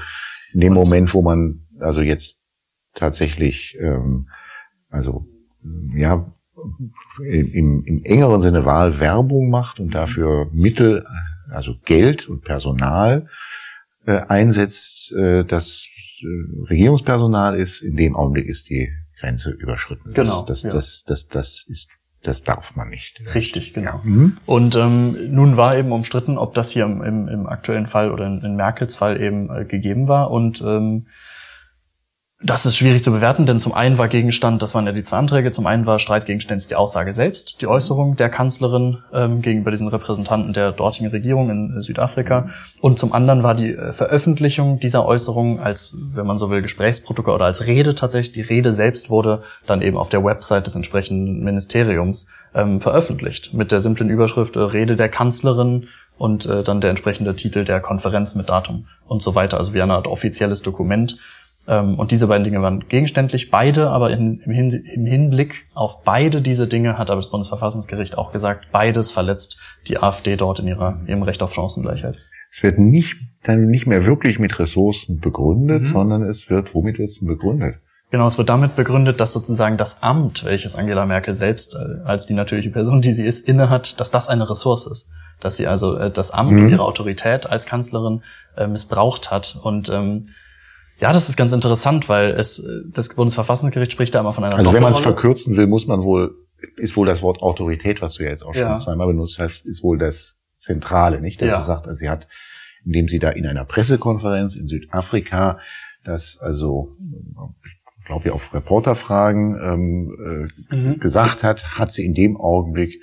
[0.54, 2.40] in dem und Moment, wo man also jetzt
[2.94, 4.28] tatsächlich ähm,
[4.90, 5.26] also
[5.92, 6.32] ja
[7.22, 11.06] im, im engeren Sinne Wahlwerbung macht und dafür Mittel,
[11.50, 13.26] also Geld und Personal
[14.06, 15.86] äh, einsetzt, äh, das
[16.20, 20.12] äh, Regierungspersonal ist, in dem Augenblick ist die Grenze überschritten.
[20.12, 20.42] Genau.
[20.42, 20.70] Das, das, ja.
[20.70, 21.88] das, das, das ist
[22.22, 23.22] das darf man nicht.
[23.34, 23.92] Richtig, genau.
[23.92, 24.00] Ja.
[24.02, 24.38] Mhm.
[24.46, 28.26] Und ähm, nun war eben umstritten, ob das hier im, im, im aktuellen Fall oder
[28.26, 30.30] in, in Merkels Fall eben äh, gegeben war.
[30.30, 31.06] Und ähm,
[32.42, 35.16] das ist schwierig zu bewerten, denn zum einen war Gegenstand, das waren ja die zwei
[35.16, 39.88] Anträge, zum einen war streitgegenständlich die Aussage selbst, die Äußerung der Kanzlerin ähm, gegenüber diesen
[39.88, 42.50] Repräsentanten der dortigen Regierung in äh, Südafrika.
[42.82, 47.36] Und zum anderen war die äh, Veröffentlichung dieser Äußerung als, wenn man so will, Gesprächsprotokoll
[47.36, 51.42] oder als Rede tatsächlich, die Rede selbst wurde dann eben auf der Website des entsprechenden
[51.42, 53.54] Ministeriums ähm, veröffentlicht.
[53.54, 57.80] Mit der simplen Überschrift äh, Rede der Kanzlerin und äh, dann der entsprechende Titel der
[57.80, 61.18] Konferenz mit Datum und so weiter, also wie eine Art offizielles Dokument
[61.66, 66.68] und diese beiden Dinge waren gegenständlich, beide, aber im, Hin im, Hinblick auf beide diese
[66.68, 69.58] Dinge hat aber das Bundesverfassungsgericht auch gesagt, beides verletzt
[69.88, 72.18] die AfD dort in ihrer, ihrem Recht auf Chancengleichheit.
[72.52, 75.92] Es wird nicht, dann nicht mehr wirklich mit Ressourcen begründet, mhm.
[75.92, 77.76] sondern es wird, womit wird es denn begründet?
[78.10, 82.26] Genau, es wird damit begründet, dass sozusagen das Amt, welches Angela Merkel selbst äh, als
[82.26, 85.10] die natürliche Person, die sie ist, innehat, dass das eine Ressource ist.
[85.40, 86.58] Dass sie also äh, das Amt mhm.
[86.60, 88.22] und ihre Autorität als Kanzlerin
[88.56, 89.58] äh, missbraucht hat.
[89.60, 90.28] Und ähm,
[90.98, 94.72] ja, das ist ganz interessant, weil es das Bundesverfassungsgericht spricht da immer von einer Also
[94.72, 96.34] wenn man es verkürzen will, muss man wohl
[96.76, 98.78] ist wohl das Wort Autorität, was du ja jetzt auch schon ja.
[98.78, 101.40] zweimal benutzt hast, ist wohl das Zentrale, nicht?
[101.42, 101.60] Dass ja.
[101.60, 102.28] sie sagt, also sie hat,
[102.84, 105.58] indem sie da in einer Pressekonferenz in Südafrika
[106.04, 106.88] das also
[108.06, 111.00] glaube ich auf Reporterfragen ähm, äh, mhm.
[111.00, 113.02] gesagt hat, hat sie in dem Augenblick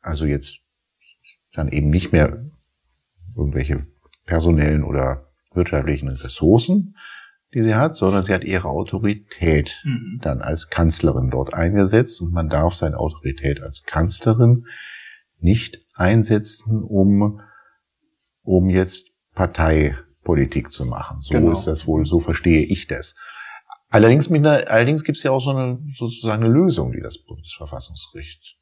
[0.00, 0.60] also jetzt
[1.52, 2.44] dann eben nicht mehr
[3.36, 3.86] irgendwelche
[4.26, 6.96] personellen oder wirtschaftlichen Ressourcen,
[7.54, 10.18] die sie hat, sondern sie hat ihre Autorität mhm.
[10.22, 14.66] dann als Kanzlerin dort eingesetzt und man darf seine Autorität als Kanzlerin
[15.38, 17.40] nicht einsetzen, um,
[18.42, 21.20] um jetzt Parteipolitik zu machen.
[21.22, 21.52] So genau.
[21.52, 23.14] ist das wohl, so verstehe ich das.
[23.88, 27.18] Allerdings, mit einer, allerdings gibt es ja auch so eine sozusagen eine Lösung, die das
[27.18, 28.56] Bundesverfassungsgericht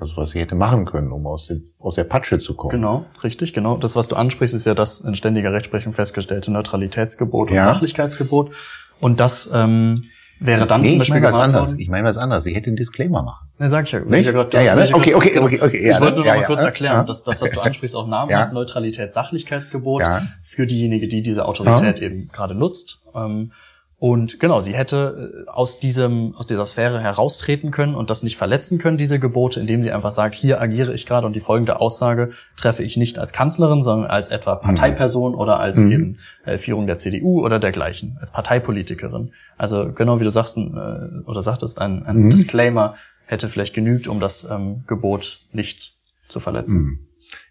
[0.00, 2.70] also was sie hätte machen können, um aus, den, aus der Patsche zu kommen.
[2.70, 3.76] Genau, richtig, genau.
[3.76, 7.56] Das, was du ansprichst, ist ja das in ständiger Rechtsprechung festgestellte Neutralitätsgebot ja.
[7.56, 8.52] und Sachlichkeitsgebot.
[9.00, 10.04] Und das ähm,
[10.40, 11.78] wäre dann nee, zum Beispiel ich meine was anderes.
[11.78, 12.44] Ich meine was anderes.
[12.44, 13.48] Sie hätte einen Disclaimer machen.
[13.58, 14.00] Ne, sag ich ja.
[14.00, 14.20] Nicht?
[14.20, 14.88] Ich ja, grad, ja, ja, ne?
[14.92, 15.76] okay, okay, okay, okay, okay.
[15.78, 18.06] Ich ja, wollte nur ja, noch mal kurz erklären, dass das, was du ansprichst, auch
[18.06, 18.40] Namen ja.
[18.40, 20.02] hat, Neutralität, Sachlichkeitsgebot
[20.44, 23.00] für diejenige, die diese Autorität eben gerade nutzt.
[23.14, 23.52] Ähm,
[24.00, 28.36] und genau, sie hätte äh, aus diesem, aus dieser Sphäre heraustreten können und das nicht
[28.36, 31.80] verletzen können, diese Gebote, indem sie einfach sagt, hier agiere ich gerade und die folgende
[31.80, 34.60] Aussage treffe ich nicht als Kanzlerin, sondern als etwa mhm.
[34.60, 35.92] Parteiperson oder als mhm.
[35.92, 39.32] eben äh, Führung der CDU oder dergleichen, als Parteipolitikerin.
[39.56, 42.30] Also genau wie du sagst, äh, oder sagtest, ein, ein mhm.
[42.30, 42.94] Disclaimer
[43.26, 45.94] hätte vielleicht genügt, um das ähm, Gebot nicht
[46.28, 46.82] zu verletzen.
[46.82, 46.98] Mhm.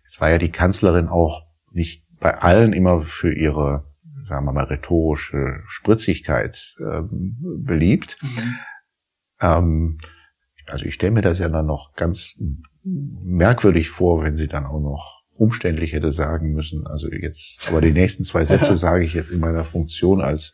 [0.07, 1.43] Es war ja die Kanzlerin auch
[1.73, 3.83] nicht bei allen immer für ihre
[4.27, 8.17] sagen wir mal, rhetorische Spritzigkeit ähm, beliebt.
[8.21, 8.55] Mhm.
[9.41, 9.97] Ähm,
[10.67, 12.33] also ich stelle mir das ja dann noch ganz
[12.83, 16.87] merkwürdig vor, wenn sie dann auch noch umständlich hätte sagen müssen.
[16.87, 20.53] Also jetzt, aber die nächsten zwei Sätze sage ich jetzt in meiner Funktion als,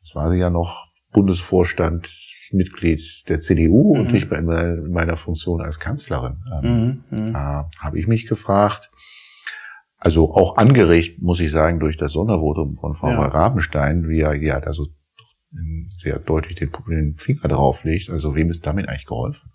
[0.00, 2.08] das war sie ja noch, Bundesvorstand,
[2.50, 4.00] Mitglied der CDU mhm.
[4.00, 6.42] und nicht in meiner Funktion als Kanzlerin.
[6.52, 7.32] Ähm, mhm.
[7.32, 8.90] Da habe ich mich gefragt,
[10.04, 13.26] also auch angeregt, muss ich sagen, durch das Sondervotum von Frau ja.
[13.26, 14.86] Rabenstein, wie er ja also
[15.96, 18.10] sehr deutlich den, den Finger drauf legt.
[18.10, 19.50] Also wem ist damit eigentlich geholfen?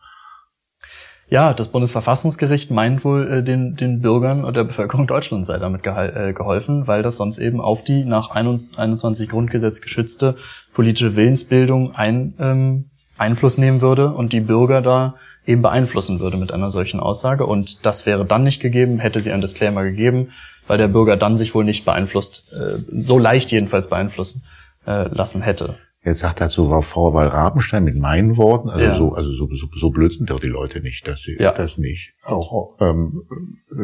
[1.29, 5.85] Ja, das Bundesverfassungsgericht meint wohl, äh, den, den Bürgern und der Bevölkerung Deutschlands sei damit
[5.85, 10.35] äh, geholfen, weil das sonst eben auf die nach 21 Grundgesetz geschützte
[10.73, 12.89] politische Willensbildung ein, ähm,
[13.19, 15.15] Einfluss nehmen würde und die Bürger da
[15.49, 17.45] eben beeinflussen würde mit einer solchen Aussage.
[17.45, 20.29] Und das wäre dann nicht gegeben, hätte sie einen Disclaimer gegeben,
[20.67, 24.43] weil der Bürger dann sich wohl nicht beeinflusst, äh, so leicht jedenfalls beeinflussen
[24.85, 25.77] äh, lassen hätte.
[26.05, 28.95] Jetzt sagt dazu war Frau Rabenstein mit meinen Worten, also ja.
[28.95, 31.51] so, also so, so, so blöd sind doch die Leute nicht, dass sie ja.
[31.51, 33.23] das nicht auch, ähm,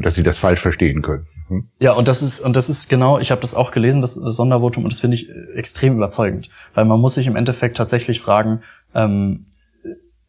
[0.01, 1.26] dass sie das falsch verstehen können.
[1.49, 1.68] Mhm.
[1.80, 4.86] Ja, und das ist und das ist genau, ich habe das auch gelesen, das Sondervotum,
[4.86, 8.61] und das finde ich extrem überzeugend, weil man muss sich im Endeffekt tatsächlich fragen,
[8.93, 9.47] ähm,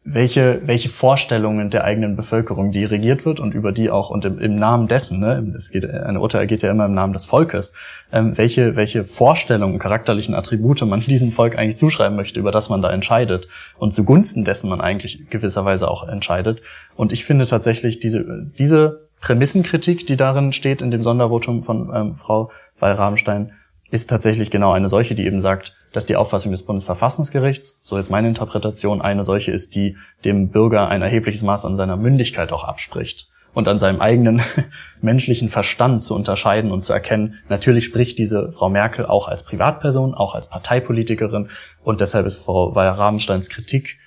[0.09, 4.39] welche, welche Vorstellungen der eigenen Bevölkerung, die regiert wird und über die auch und im,
[4.39, 7.73] im Namen dessen, ne, es geht, eine Urteil geht ja immer im Namen des Volkes,
[8.13, 12.81] ähm, welche, welche Vorstellungen, charakterlichen Attribute man diesem Volk eigentlich zuschreiben möchte, über das man
[12.81, 16.61] da entscheidet und zugunsten dessen man eigentlich gewisserweise auch entscheidet.
[16.95, 22.15] Und ich finde tatsächlich diese, diese Prämissenkritik, die darin steht, in dem Sondervotum von ähm,
[22.15, 22.49] Frau
[22.79, 23.51] Weil-Rabenstein,
[23.89, 28.09] ist tatsächlich genau eine solche, die eben sagt, dass die Auffassung des Bundesverfassungsgerichts, so jetzt
[28.09, 32.63] meine Interpretation, eine solche ist, die dem Bürger ein erhebliches Maß an seiner Mündigkeit auch
[32.63, 34.41] abspricht und an seinem eigenen
[35.01, 40.13] menschlichen Verstand zu unterscheiden und zu erkennen, natürlich spricht diese Frau Merkel auch als Privatperson,
[40.13, 41.49] auch als Parteipolitikerin
[41.83, 43.97] und deshalb ist Frau Weiler-Rabensteins Kritik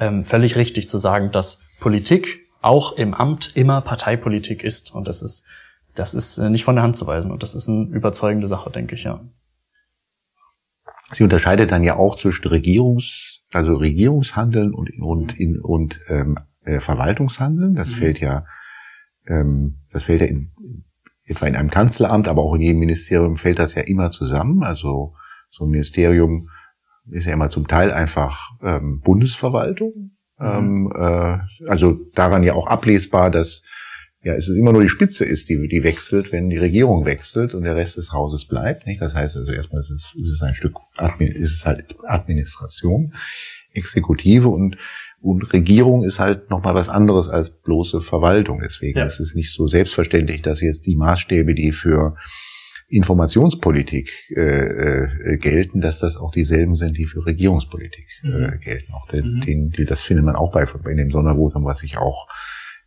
[0.00, 5.22] ähm, völlig richtig zu sagen, dass Politik auch im Amt immer Parteipolitik ist und das
[5.22, 5.44] ist
[5.98, 8.70] das ist äh, nicht von der Hand zu weisen und das ist eine überzeugende Sache,
[8.70, 9.20] denke ich, ja.
[11.12, 16.80] Sie unterscheidet dann ja auch zwischen Regierungs, also Regierungshandeln und und in, und ähm, äh,
[16.80, 17.74] Verwaltungshandeln.
[17.74, 17.94] Das mhm.
[17.94, 18.44] fällt ja,
[19.26, 20.50] ähm, das fällt ja in,
[21.24, 24.62] etwa in einem Kanzleramt, aber auch in jedem Ministerium fällt das ja immer zusammen.
[24.62, 25.14] Also
[25.50, 26.50] so ein Ministerium
[27.10, 30.12] ist ja immer zum Teil einfach ähm, Bundesverwaltung.
[30.38, 30.46] Mhm.
[30.46, 31.38] Ähm, äh,
[31.68, 33.62] also daran ja auch ablesbar, dass
[34.22, 37.54] ja, es ist immer nur die Spitze ist, die, die wechselt, wenn die Regierung wechselt
[37.54, 38.86] und der Rest des Hauses bleibt.
[38.86, 39.00] Nicht?
[39.00, 40.74] Das heißt also erstmal ist es, ist es ein Stück
[41.20, 43.12] ist es halt Administration,
[43.72, 44.76] Exekutive und
[45.20, 48.60] und Regierung ist halt nochmal was anderes als bloße Verwaltung.
[48.62, 49.04] Deswegen ja.
[49.04, 52.14] ist es nicht so selbstverständlich, dass jetzt die Maßstäbe, die für
[52.88, 58.60] Informationspolitik äh, äh, gelten, dass das auch dieselben sind, die für Regierungspolitik äh, mhm.
[58.60, 58.92] gelten.
[58.94, 59.72] Auch den, mhm.
[59.72, 62.28] den, das findet man auch bei in dem Sondervotum, was ich auch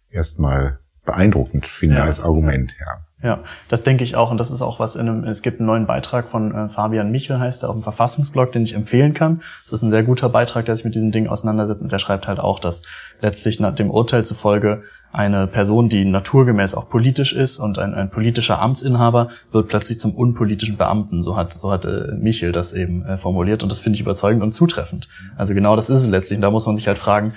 [0.10, 2.04] erstmal beeindruckend finde ja.
[2.04, 3.02] als Argument, ja.
[3.24, 4.32] Ja, das denke ich auch.
[4.32, 7.12] Und das ist auch was in einem, es gibt einen neuen Beitrag von äh, Fabian
[7.12, 9.42] Michel, heißt er, auf dem Verfassungsblog, den ich empfehlen kann.
[9.66, 11.84] Das ist ein sehr guter Beitrag, der sich mit diesem Ding auseinandersetzt.
[11.84, 12.82] Und der schreibt halt auch, dass
[13.20, 14.84] letztlich nach dem Urteil zufolge
[15.14, 20.16] eine Person, die naturgemäß auch politisch ist und ein, ein politischer Amtsinhaber, wird plötzlich zum
[20.16, 21.22] unpolitischen Beamten.
[21.22, 23.62] So hat, so hat äh, Michel das eben äh, formuliert.
[23.62, 25.10] Und das finde ich überzeugend und zutreffend.
[25.38, 26.38] Also genau das ist es letztlich.
[26.38, 27.34] Und da muss man sich halt fragen,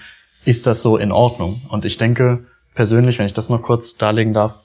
[0.46, 1.62] ist das so in Ordnung?
[1.68, 2.44] Und ich denke,
[2.74, 4.64] persönlich, wenn ich das noch kurz darlegen darf,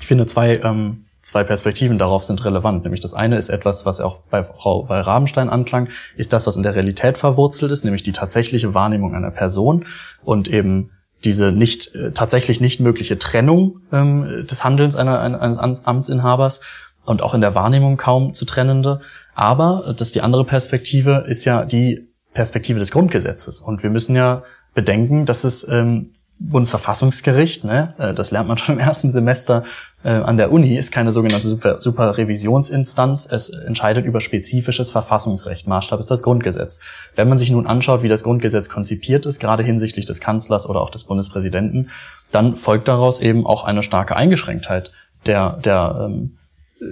[0.00, 2.84] ich finde zwei, ähm, zwei Perspektiven darauf sind relevant.
[2.84, 6.56] Nämlich das eine ist etwas, was auch bei Frau bei Rabenstein anklang, ist das, was
[6.56, 9.86] in der Realität verwurzelt ist, nämlich die tatsächliche Wahrnehmung einer Person
[10.22, 10.90] und eben
[11.24, 16.60] diese nicht äh, tatsächlich nicht mögliche Trennung ähm, des Handelns einer, eines Amtsinhabers
[17.04, 19.00] und auch in der Wahrnehmung kaum zu trennende.
[19.34, 23.60] Aber das die andere Perspektive, ist ja die Perspektive des Grundgesetzes.
[23.60, 24.44] Und wir müssen ja
[24.74, 29.64] bedenken, dass es ähm, Bundesverfassungsgericht, ne, äh, das lernt man schon im ersten Semester
[30.04, 33.28] äh, an der Uni, ist keine sogenannte Super Superrevisionsinstanz.
[33.30, 35.66] Es entscheidet über spezifisches Verfassungsrecht.
[35.66, 36.80] Maßstab ist das Grundgesetz.
[37.16, 40.80] Wenn man sich nun anschaut, wie das Grundgesetz konzipiert ist, gerade hinsichtlich des Kanzlers oder
[40.80, 41.90] auch des Bundespräsidenten,
[42.30, 44.92] dann folgt daraus eben auch eine starke Eingeschränktheit
[45.26, 46.38] der, der ähm,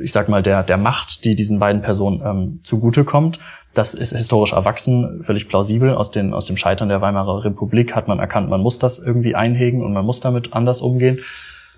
[0.03, 3.38] ich sag mal, der, der Macht, die diesen beiden Personen ähm, zugutekommt.
[3.77, 5.95] Das ist historisch erwachsen, völlig plausibel.
[5.95, 9.35] Aus, den, aus dem Scheitern der Weimarer Republik hat man erkannt, man muss das irgendwie
[9.35, 11.18] einhegen und man muss damit anders umgehen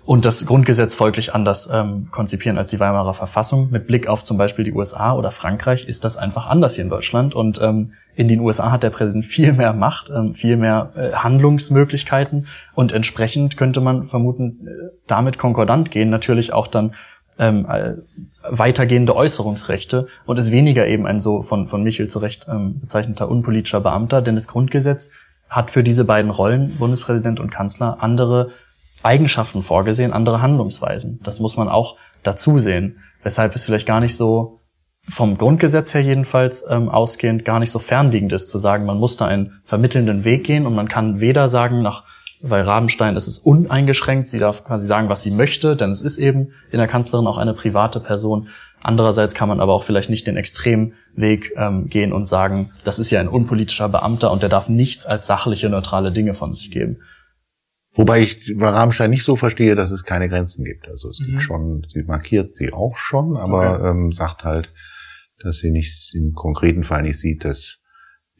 [0.05, 3.69] und das Grundgesetz folglich anders ähm, konzipieren als die Weimarer Verfassung.
[3.69, 6.89] Mit Blick auf zum Beispiel die USA oder Frankreich ist das einfach anders hier in
[6.89, 7.35] Deutschland.
[7.35, 11.11] Und ähm, in den USA hat der Präsident viel mehr Macht, ähm, viel mehr äh,
[11.11, 14.71] Handlungsmöglichkeiten und entsprechend könnte man vermuten, äh,
[15.05, 16.93] damit konkordant gehen natürlich auch dann
[17.37, 17.95] ähm, äh,
[18.49, 23.29] weitergehende Äußerungsrechte und ist weniger eben ein so von, von Michel zu Recht ähm, bezeichneter
[23.29, 25.11] unpolitischer Beamter, denn das Grundgesetz
[25.49, 28.51] hat für diese beiden Rollen, Bundespräsident und Kanzler, andere
[29.01, 31.19] Eigenschaften vorgesehen, andere Handlungsweisen.
[31.23, 34.59] Das muss man auch dazu sehen, weshalb es vielleicht gar nicht so
[35.07, 39.17] vom Grundgesetz her jedenfalls ähm, ausgehend gar nicht so fernliegend ist, zu sagen, man muss
[39.17, 42.03] da einen vermittelnden Weg gehen und man kann weder sagen, nach
[42.41, 46.17] weil Rabenstein ist es uneingeschränkt, sie darf quasi sagen, was sie möchte, denn es ist
[46.17, 48.47] eben in der Kanzlerin auch eine private Person.
[48.81, 53.11] Andererseits kann man aber auch vielleicht nicht den Extremweg ähm, gehen und sagen, das ist
[53.11, 57.01] ja ein unpolitischer Beamter und der darf nichts als sachliche, neutrale Dinge von sich geben.
[57.91, 60.87] Wobei ich bei Rabenstein nicht so verstehe, dass es keine Grenzen gibt.
[60.87, 61.25] Also es mhm.
[61.25, 63.89] gibt schon, sie markiert sie auch schon, aber okay.
[63.89, 64.71] ähm, sagt halt,
[65.41, 67.79] dass sie nicht im konkreten Fall nicht sieht, dass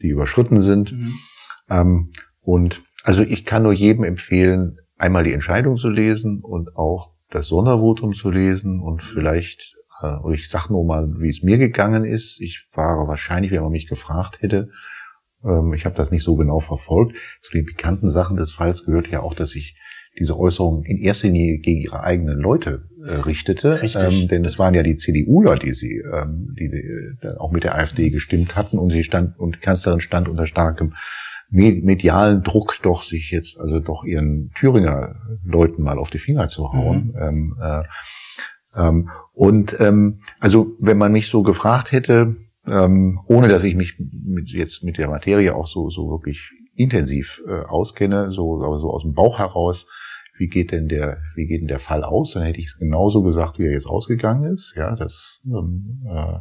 [0.00, 0.92] die überschritten sind.
[0.92, 1.14] Mhm.
[1.68, 7.12] Ähm, und also ich kann nur jedem empfehlen, einmal die Entscheidung zu lesen und auch
[7.30, 12.04] das Sondervotum zu lesen und vielleicht, äh, ich sag nur mal, wie es mir gegangen
[12.04, 12.40] ist.
[12.40, 14.70] Ich war wahrscheinlich, wenn man mich gefragt hätte,
[15.44, 17.16] ähm, ich habe das nicht so genau verfolgt.
[17.40, 19.76] Zu den bekannten Sachen des Falls gehört ja auch, dass sich
[20.18, 23.80] diese Äußerungen in erster Linie gegen ihre eigenen Leute äh, richtete.
[23.80, 24.22] Richtig.
[24.22, 27.62] Ähm, denn es waren ja die CDUler, die sie, ähm, die, die äh, auch mit
[27.62, 30.94] der AfD gestimmt hatten und sie stand und die Kanzlerin stand unter starkem
[31.50, 36.72] medialen Druck, doch sich jetzt also doch ihren Thüringer Leuten mal auf die Finger zu
[36.72, 37.12] hauen.
[37.14, 37.18] Mhm.
[37.20, 37.82] Ähm, äh,
[38.76, 42.36] ähm, und ähm, also wenn man mich so gefragt hätte,
[42.68, 47.42] ähm, ohne dass ich mich mit, jetzt mit der Materie auch so so wirklich intensiv
[47.46, 49.86] äh, auskenne, so aber so aus dem Bauch heraus,
[50.40, 52.32] wie geht denn der, wie geht denn der Fall aus?
[52.32, 54.74] Dann hätte ich es genauso gesagt, wie er jetzt ausgegangen ist.
[54.74, 56.38] Ja, das ähm, äh,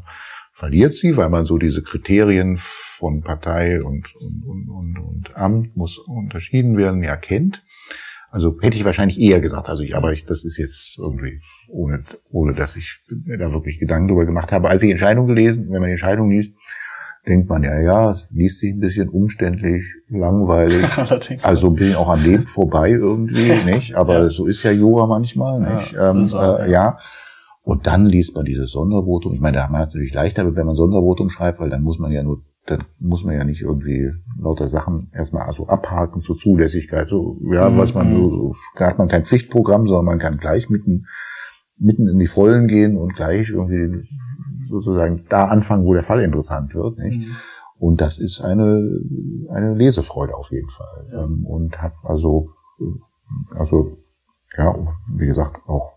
[0.59, 5.77] verliert sie, weil man so diese Kriterien von Partei und, und, und, und, und Amt
[5.77, 7.63] muss unterschieden werden, ja kennt.
[8.29, 12.03] Also hätte ich wahrscheinlich eher gesagt, also ich, aber ich, das ist jetzt irgendwie, ohne,
[12.29, 14.69] ohne dass ich da wirklich Gedanken drüber gemacht habe.
[14.69, 16.53] Als ich Entscheidung gelesen, wenn man die Entscheidung liest,
[17.25, 20.85] denkt man ja, ja, liest sich ein bisschen umständlich, langweilig,
[21.43, 23.95] also ein bisschen auch am Leben vorbei irgendwie, nicht?
[23.95, 24.29] Aber ja.
[24.29, 25.93] so ist ja Jura manchmal, nicht?
[25.93, 26.97] Ja, ähm, äh, ja.
[27.61, 29.33] Und dann liest man dieses Sondervotum.
[29.33, 31.99] Ich meine, da hat man es natürlich leichter, wenn man Sondervotum schreibt, weil dann muss
[31.99, 36.35] man ja nur, dann muss man ja nicht irgendwie lauter Sachen erstmal also abhaken zur
[36.35, 37.09] Zulässigkeit.
[37.09, 37.77] So, ja, mhm.
[37.77, 41.05] was man so, da hat man kein Pflichtprogramm, sondern man kann gleich mitten,
[41.77, 44.07] mitten in die Vollen gehen und gleich irgendwie
[44.67, 46.97] sozusagen da anfangen, wo der Fall interessant wird.
[46.99, 47.27] Nicht?
[47.27, 47.35] Mhm.
[47.79, 48.99] Und das ist eine,
[49.51, 51.09] eine Lesefreude auf jeden Fall.
[51.11, 51.23] Ja.
[51.23, 52.47] Ähm, und hat also,
[53.55, 53.97] also,
[54.57, 54.75] ja,
[55.15, 55.93] wie gesagt, auch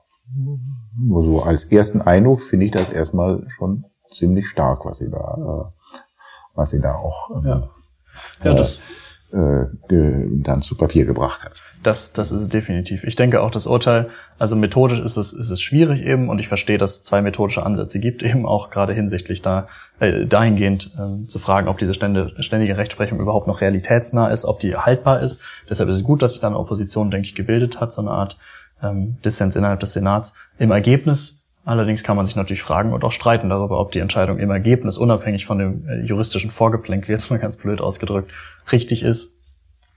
[0.98, 5.18] nur so als ersten Eindruck finde ich das erstmal schon ziemlich stark, was sie da,
[5.18, 5.88] äh,
[6.54, 7.70] was sie da auch ähm, ja.
[8.44, 8.80] Ja, das
[9.32, 11.52] äh, dann zu Papier gebracht hat.
[11.82, 13.02] Das, das ist es definitiv.
[13.02, 16.46] Ich denke auch das Urteil, also methodisch ist es, ist es schwierig eben und ich
[16.46, 19.68] verstehe, dass es zwei methodische Ansätze gibt, eben auch gerade hinsichtlich da,
[19.98, 24.60] äh, dahingehend äh, zu fragen, ob diese ständige, ständige Rechtsprechung überhaupt noch realitätsnah ist, ob
[24.60, 25.40] die haltbar ist.
[25.68, 28.36] Deshalb ist es gut, dass sich dann Opposition, denke ich, gebildet hat, so eine Art
[28.82, 30.34] ähm, Dissens innerhalb des Senats.
[30.62, 34.38] Im Ergebnis allerdings kann man sich natürlich fragen und auch streiten darüber, ob die Entscheidung
[34.38, 38.30] im Ergebnis, unabhängig von dem äh, juristischen Vorgeplänkel, jetzt mal ganz blöd ausgedrückt,
[38.70, 39.38] richtig ist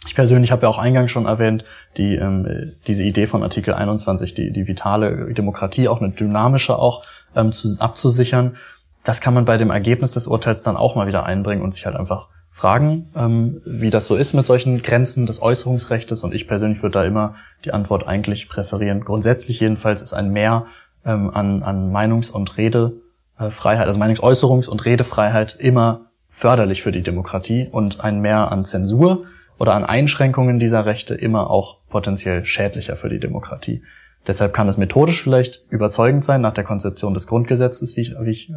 [0.07, 1.65] ich persönlich habe ja auch eingangs schon erwähnt,
[1.97, 7.03] die, ähm, diese Idee von Artikel 21, die, die vitale Demokratie, auch eine dynamische auch
[7.35, 8.57] ähm, zu, abzusichern.
[9.03, 11.87] Das kann man bei dem Ergebnis des Urteils dann auch mal wieder einbringen und sich
[11.87, 16.23] halt einfach fragen, ähm, wie das so ist mit solchen Grenzen des Äußerungsrechts.
[16.23, 17.35] Und ich persönlich würde da immer
[17.65, 19.03] die Antwort eigentlich präferieren.
[19.03, 20.65] Grundsätzlich jedenfalls ist ein Mehr
[21.03, 27.67] ähm, an, an Meinungs- und Redefreiheit, also Meinungsäußerungs- und Redefreiheit immer förderlich für die Demokratie
[27.69, 29.25] und ein Mehr an Zensur
[29.59, 33.83] oder an Einschränkungen dieser Rechte immer auch potenziell schädlicher für die Demokratie.
[34.27, 38.29] Deshalb kann es methodisch vielleicht überzeugend sein nach der Konzeption des Grundgesetzes, wie ich, wie
[38.29, 38.53] ich äh,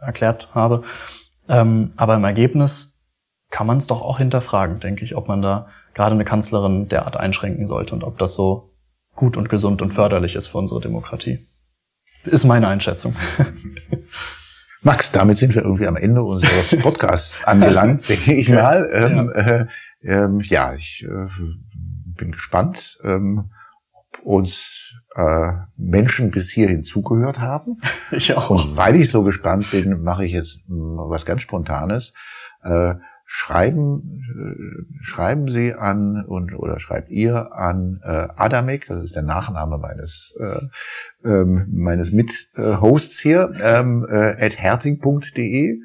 [0.00, 0.84] erklärt habe.
[1.50, 2.91] Ähm, aber im Ergebnis
[3.52, 7.16] kann man es doch auch hinterfragen, denke ich, ob man da gerade eine Kanzlerin derart
[7.16, 8.72] einschränken sollte und ob das so
[9.14, 11.46] gut und gesund und förderlich ist für unsere Demokratie.
[12.24, 13.14] Ist meine Einschätzung.
[14.82, 18.88] Max, damit sind wir irgendwie am Ende unseres Podcasts angelangt, denke ich mal.
[18.90, 19.42] Ähm, ja.
[19.42, 19.66] Äh,
[20.02, 21.28] ähm, ja, ich äh,
[22.16, 23.50] bin gespannt, ähm,
[23.92, 27.78] ob uns äh, Menschen bis hierhin zugehört haben.
[28.12, 28.50] Ich auch.
[28.50, 32.12] Und weil ich so gespannt bin, mache ich jetzt was ganz Spontanes.
[33.34, 39.22] Schreiben, äh, schreiben Sie an und oder schreibt ihr an äh, Adamek, das ist der
[39.22, 40.60] Nachname meines äh,
[41.26, 45.80] ähm, meines Mit-Hosts hier, ähm, äh, at herting.de,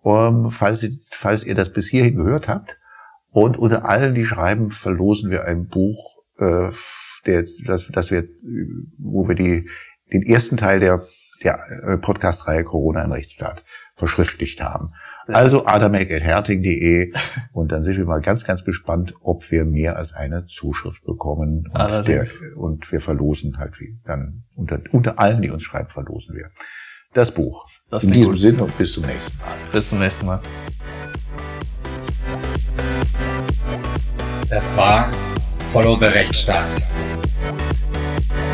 [0.00, 2.78] um, falls, Sie, falls ihr das bis hierhin gehört habt.
[3.30, 6.70] Und unter allen, die schreiben, verlosen wir ein Buch, äh,
[7.26, 8.26] der, das, das wir,
[8.96, 9.68] wo wir die,
[10.14, 11.04] den ersten Teil der,
[11.44, 13.64] der äh, Podcast-Reihe Corona im Rechtsstaat
[13.96, 14.94] verschriftlicht haben.
[15.34, 17.12] Also adamek.herting.de
[17.52, 21.68] und dann sind wir mal ganz, ganz gespannt, ob wir mehr als eine Zuschrift bekommen.
[21.72, 22.26] Und, der,
[22.56, 23.74] und wir verlosen halt
[24.04, 26.50] dann unter, unter allen, die uns schreiben, verlosen wir
[27.12, 27.66] das Buch.
[27.90, 29.52] Das In diesem Sinne und bis zum nächsten Mal.
[29.72, 30.40] Bis zum nächsten Mal.
[34.48, 35.10] Das war
[35.72, 36.86] Follow the Rechtsstaat.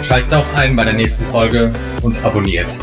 [0.03, 1.73] Schaltet auch ein bei der nächsten Folge
[2.03, 2.79] und abonniert